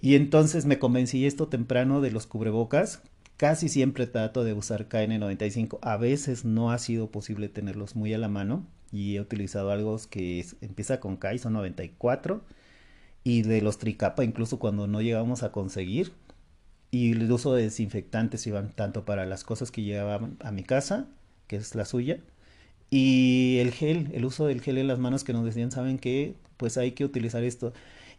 [0.01, 3.03] Y entonces me convencí esto temprano de los cubrebocas.
[3.37, 5.79] Casi siempre trato de usar KN95.
[5.83, 9.99] A veces no ha sido posible tenerlos muy a la mano y he utilizado algo
[10.09, 12.43] que empieza con K y son 94
[13.25, 16.13] y de los tricapa incluso cuando no llegamos a conseguir
[16.91, 21.09] y el uso de desinfectantes iban tanto para las cosas que llegaban a mi casa,
[21.49, 22.21] que es la suya,
[22.89, 26.37] y el gel, el uso del gel en las manos que nos decían, ¿saben qué?
[26.57, 27.73] Pues hay que utilizar esto.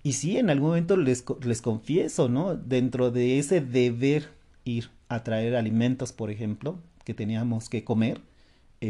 [0.04, 2.56] Y sí, en algún momento les, les confieso, ¿no?
[2.56, 4.28] Dentro de ese deber
[4.66, 8.20] ir a traer alimentos, por ejemplo, que teníamos que comer,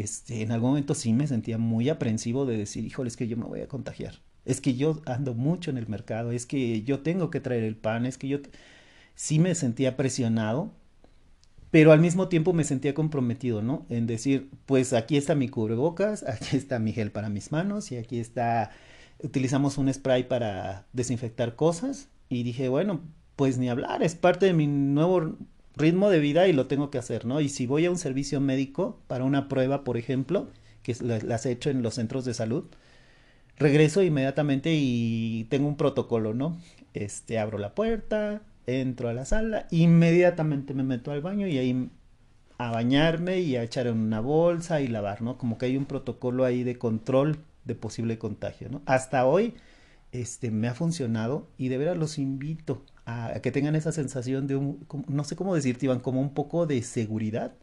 [0.00, 3.36] este, en algún momento sí me sentía muy aprensivo de decir, híjole, es que yo
[3.36, 4.20] me voy a contagiar.
[4.44, 7.76] Es que yo ando mucho en el mercado, es que yo tengo que traer el
[7.76, 8.38] pan, es que yo...
[9.18, 10.72] Sí me sentía presionado,
[11.70, 13.86] pero al mismo tiempo me sentía comprometido, ¿no?
[13.88, 17.96] En decir, pues aquí está mi cubrebocas, aquí está mi gel para mis manos y
[17.96, 18.70] aquí está,
[19.22, 23.00] utilizamos un spray para desinfectar cosas y dije, bueno,
[23.36, 25.36] pues ni hablar, es parte de mi nuevo
[25.76, 27.40] ritmo de vida y lo tengo que hacer, ¿no?
[27.40, 30.48] Y si voy a un servicio médico para una prueba, por ejemplo,
[30.82, 32.64] que las he hecho en los centros de salud,
[33.58, 36.58] regreso inmediatamente y tengo un protocolo, ¿no?
[36.94, 41.90] Este, abro la puerta, entro a la sala, inmediatamente me meto al baño y ahí
[42.58, 45.36] a bañarme y a echar en una bolsa y lavar, ¿no?
[45.36, 48.82] Como que hay un protocolo ahí de control de posible contagio, ¿no?
[48.86, 49.54] Hasta hoy,
[50.12, 54.76] este, me ha funcionado y de veras los invito a, que tengan esa sensación de
[55.08, 57.54] no sé cómo decirte, Iván, como un poco de seguridad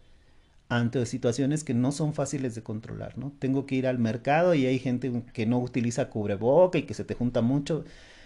[0.70, 3.34] ante situaciones que no son fáciles de controlar, ¿no?
[3.40, 7.04] Tengo que ir al mercado y hay gente que no utiliza cubreboca y que se
[7.04, 7.86] te junta mucho.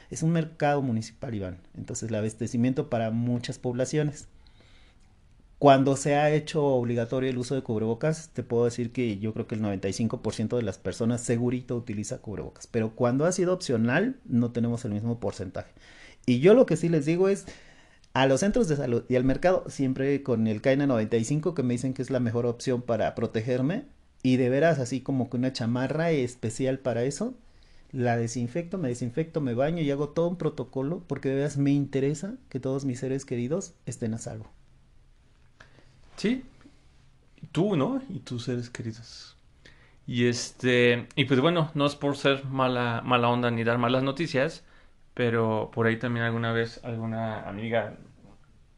[0.10, 1.58] Es un mercado municipal, Iván.
[1.76, 4.28] Entonces, el abastecimiento para muchas poblaciones.
[5.60, 9.48] Cuando se ha hecho obligatorio el uso de cubrebocas, te puedo decir que yo creo
[9.48, 12.68] que el 95% de las personas segurito utiliza cubrebocas.
[12.68, 15.72] Pero cuando ha sido opcional, no tenemos el mismo porcentaje.
[16.28, 17.48] Y yo lo que sí les digo es,
[18.14, 21.96] a los centros de salud y al mercado, siempre con el KN95 que me dicen
[21.96, 23.86] que es la mejor opción para protegerme.
[24.22, 27.34] Y de veras, así como que una chamarra especial para eso,
[27.92, 31.72] la desinfecto, me desinfecto, me baño y hago todo un protocolo porque de veras me
[31.72, 34.57] interesa que todos mis seres queridos estén a salvo.
[36.18, 36.44] Sí,
[37.52, 38.02] tú, ¿no?
[38.10, 39.38] Y tus seres queridos.
[40.08, 44.04] Y este, y pues bueno, no es por ser mala, mala onda ni dar malas
[44.04, 44.64] noticias,
[45.14, 47.98] pero por ahí también alguna vez alguna amiga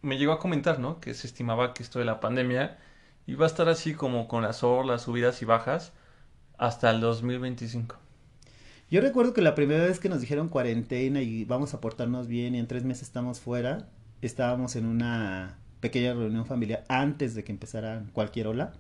[0.02, 1.00] me llegó a comentar, ¿no?
[1.00, 2.78] Que se estimaba que esto de la pandemia
[3.28, 5.94] iba a estar así como con las olas, subidas y bajas
[6.58, 7.96] hasta el 2025.
[8.92, 12.56] Yo recuerdo que la primera vez que nos dijeron cuarentena y vamos a portarnos bien
[12.56, 13.88] y en tres meses estamos fuera,
[14.22, 18.74] estábamos en una pequeña reunión familiar antes de que empezara cualquier ola.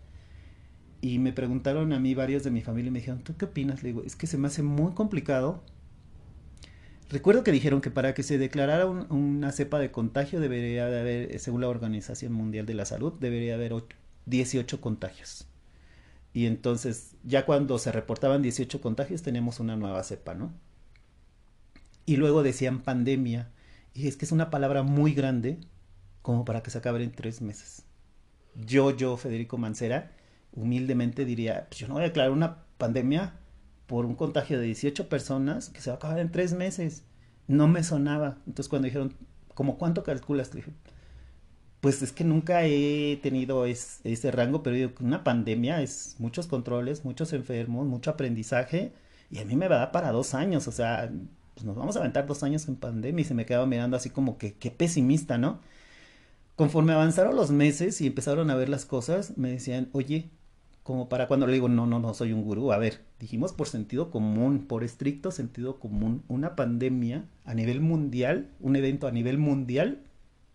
[1.01, 3.83] Y me preguntaron a mí varios de mi familia y me dijeron, ¿tú qué opinas?
[3.83, 5.63] Le digo, es que se me hace muy complicado.
[7.09, 11.39] Recuerdo que dijeron que para que se declarara una cepa de contagio debería de haber,
[11.39, 13.73] según la Organización Mundial de la Salud, debería haber
[14.25, 15.47] 18 contagios.
[16.33, 20.53] Y entonces, ya cuando se reportaban 18 contagios, teníamos una nueva cepa, ¿no?
[22.05, 23.49] Y luego decían pandemia.
[23.93, 25.59] Y es que es una palabra muy grande
[26.21, 27.85] como para que se acabe en tres meses.
[28.55, 30.11] Yo, yo, Federico Mancera,
[30.51, 33.33] humildemente diría, pues yo no voy a declarar una pandemia
[33.87, 37.03] por un contagio de 18 personas que se va a acabar en tres meses.
[37.47, 38.37] No me sonaba.
[38.45, 39.15] Entonces cuando dijeron,
[39.53, 40.51] ¿cómo cuánto calculas?
[40.51, 40.71] dije,
[41.81, 47.31] pues es que nunca he tenido ese rango, pero una pandemia es muchos controles, muchos
[47.33, 48.93] enfermos, mucho aprendizaje,
[49.31, 51.09] y a mí me va a dar para dos años, o sea,
[51.53, 54.09] pues nos vamos a aventar dos años en pandemia y se me quedaba mirando así
[54.09, 55.61] como que qué pesimista, ¿no?
[56.59, 60.29] Conforme avanzaron los meses y empezaron a ver las cosas, me decían, oye,
[60.83, 63.69] como para cuando le digo, no, no, no soy un gurú, a ver, dijimos por
[63.69, 69.37] sentido común, por estricto sentido común, una pandemia a nivel mundial, un evento a nivel
[69.37, 70.01] mundial,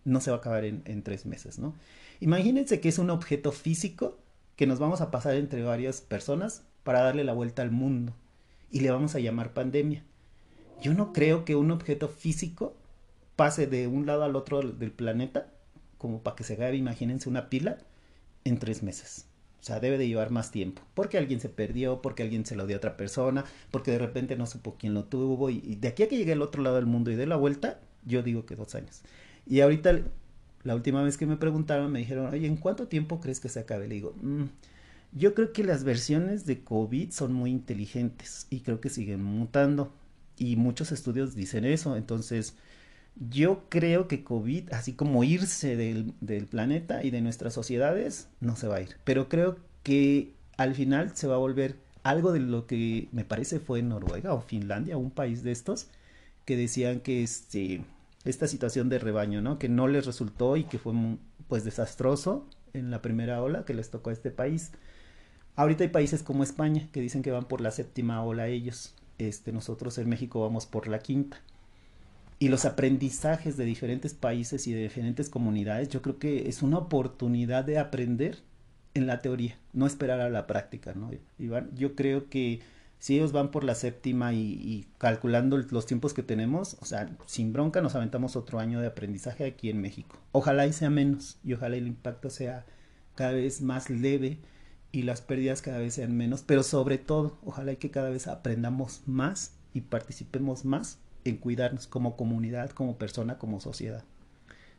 [0.03, 1.73] no se va a acabar en, tres meses, ¿no?
[2.19, 4.19] Imagínense que es un objeto físico
[4.57, 8.13] que nos vamos a pasar entre varias personas para darle la vuelta al mundo
[8.69, 10.03] y le vamos a llamar pandemia.
[10.83, 12.75] Yo no creo que un objeto físico
[13.35, 15.47] pase de un lado al otro del planeta,
[16.05, 17.79] como para que se haga, imagínense, una pila
[18.43, 19.25] en tres meses.
[19.59, 20.83] O sea, debe de llevar más tiempo.
[20.93, 24.35] Porque alguien se perdió, porque alguien se lo dio a otra persona, porque de repente
[24.35, 25.49] no supo quién lo tuvo.
[25.49, 27.79] Y, de aquí a que llegue al otro lado del mundo y dé la vuelta,
[28.05, 29.01] yo digo que dos años.
[29.47, 30.01] Y ahorita,
[30.63, 33.61] la última vez que me preguntaron, me dijeron, oye, ¿en cuánto tiempo crees que se
[33.61, 33.87] acabe?
[33.87, 34.43] Le digo, mm,
[35.13, 39.91] yo creo que las versiones de COVID son muy inteligentes y creo que siguen mutando.
[40.37, 41.95] Y muchos estudios dicen eso.
[41.95, 42.53] Entonces,
[43.15, 46.13] yo creo que COVID, así como irse del,
[46.47, 48.97] planeta y de nuestras sociedades, no se va a ir.
[49.03, 53.59] Pero creo que al final se va a volver algo de lo que me parece
[53.59, 55.87] fue Noruega o Finlandia, un país de estos,
[56.45, 57.83] que decían que este
[58.25, 59.59] esta situación de rebaño, ¿no?
[59.59, 60.93] Que no les resultó y que fue
[61.47, 64.71] pues desastroso en la primera ola que les tocó a este país.
[65.55, 68.95] Ahorita hay países como España que dicen que van por la séptima ola ellos.
[69.19, 71.39] Este, nosotros en México vamos por la quinta.
[72.37, 76.79] Y los aprendizajes de diferentes países y de diferentes comunidades, yo creo que es una
[76.79, 78.39] oportunidad de aprender
[78.93, 81.11] en la teoría, no esperar a la práctica, ¿no?
[81.37, 82.61] Iván, yo creo que
[82.97, 87.53] si ellos van por la séptima y, calculando los tiempos que tenemos, o sea, sin
[87.53, 90.17] bronca nos aventamos otro año de aprendizaje aquí en México.
[90.31, 92.65] Ojalá y sea menos y ojalá el impacto sea
[93.15, 94.39] cada vez más leve
[94.91, 98.27] y las pérdidas cada vez sean menos, pero sobre todo, ojalá y que cada vez
[98.27, 104.03] aprendamos más y participemos más en cuidarnos como comunidad, como persona, como sociedad.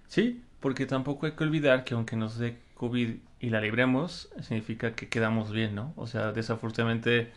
[0.08, 4.94] Sí, porque tampoco hay que olvidar que aunque nos dé COVID y la libremos, significa
[4.94, 5.92] que quedamos bien, ¿no?
[5.96, 7.30] O sea, desafortunadamente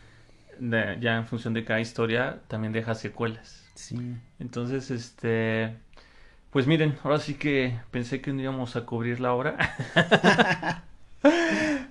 [0.60, 3.70] ya en función de cada historia, también deja secuelas.
[3.76, 3.98] Sí.
[4.40, 5.76] Entonces, este,
[6.52, 9.58] pues miren, ahora sí que pensé que no íbamos a cubrir la hora.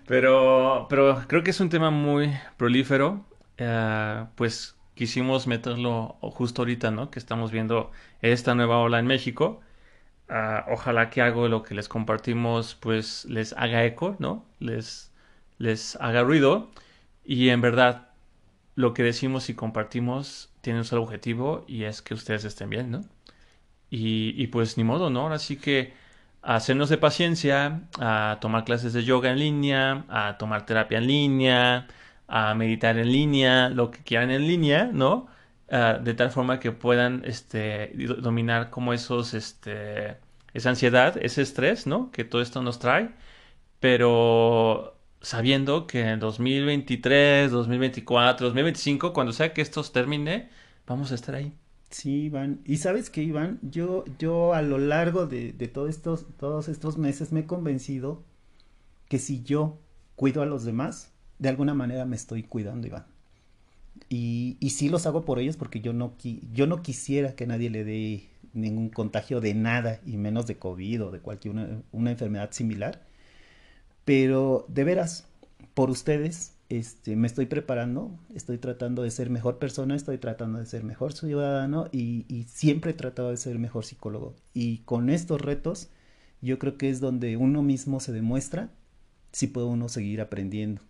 [0.06, 3.24] pero, pero creo que es un tema muy prolífero.
[3.56, 7.10] Eh, pues quisimos meterlo justo ahorita, ¿no?
[7.10, 9.60] Que estamos viendo esta nueva ola en México.
[10.28, 14.44] Ah, ojalá que algo lo que les compartimos, pues les haga eco, ¿no?
[14.58, 15.12] Les,
[15.58, 16.70] les haga ruido.
[17.24, 18.08] Y en verdad,
[18.74, 22.90] lo que decimos y compartimos tiene un solo objetivo y es que ustedes estén bien,
[22.90, 23.04] ¿no?
[23.90, 25.22] Y, pues ni modo, ¿no?
[25.22, 25.94] Ahora sí que
[26.42, 31.88] hacernos de paciencia, a tomar clases de yoga en línea, a tomar terapia en línea,
[32.28, 35.28] a meditar en línea, lo que quieran en línea, ¿no?
[35.70, 40.16] Ah, de tal forma que puedan este, dominar como esos, este,
[40.54, 42.10] esa ansiedad, ese estrés, ¿no?
[42.12, 43.10] Que todo esto nos trae,
[43.80, 50.50] pero sabiendo que en 2023, 2024, 2025, cuando sea que esto termine,
[50.86, 51.52] vamos a estar ahí.
[51.90, 52.60] Sí, Iván.
[52.66, 57.32] Y sabes que, Iván, yo, yo a lo largo de, de estos, todos estos meses
[57.32, 58.24] me he convencido
[59.08, 59.78] que si yo
[60.16, 63.06] cuido a los demás, de alguna manera me estoy cuidando, Iván.
[64.08, 66.14] Y, y sí los hago por ellos porque yo no,
[66.52, 71.04] yo no quisiera que nadie le dé ningún contagio de nada, y menos de COVID
[71.04, 73.02] o de cualquier una enfermedad similar.
[74.04, 75.26] Pero de veras,
[75.74, 80.66] por ustedes, este, me estoy preparando, estoy tratando de ser mejor persona, estoy tratando de
[80.66, 84.34] ser mejor ciudadano y, y siempre he tratado de ser mejor psicólogo.
[84.54, 85.88] Y con estos retos,
[86.40, 88.70] yo creo que es donde uno mismo se demuestra
[89.32, 90.82] si puede uno seguir aprendiendo.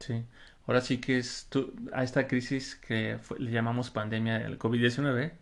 [0.00, 0.24] Sí.
[0.66, 5.32] Ahora sí que es tú, a esta crisis que fue- le llamamos pandemia del COVID-19,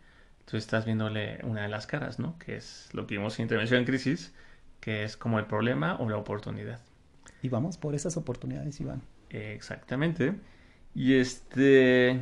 [0.45, 2.39] tú estás viéndole una de las caras, ¿no?
[2.39, 4.33] Que es lo que vimos en intervención en crisis,
[4.81, 6.81] que es como el problema o la oportunidad.
[7.43, 9.03] Y vamos por esas oportunidades, Iván.
[9.31, 10.35] Exactamente.
[10.95, 12.21] Y este.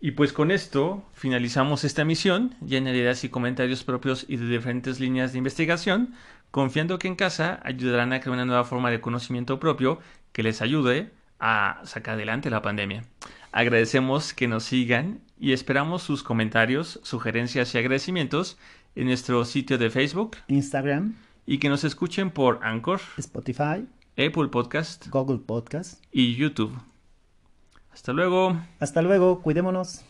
[0.00, 4.46] Y pues con esto finalizamos esta misión, llena de ideas y comentarios propios y de
[4.46, 6.14] diferentes líneas de investigación,
[6.50, 10.00] confiando que en casa ayudarán a crear una nueva forma de conocimiento propio
[10.34, 13.04] que les ayude a sacar adelante la pandemia.
[13.52, 18.58] Agradecemos que nos sigan y esperamos sus comentarios, sugerencias y agradecimientos
[18.96, 21.14] en nuestro sitio de Facebook Instagram,
[21.46, 26.02] y que nos escuchen por Anchor, Spotify, Apple Podcast Google Podcast.
[26.10, 26.76] y YouTube.
[27.92, 28.60] Hasta luego.
[28.80, 30.04] Hasta luego, cuidémonos.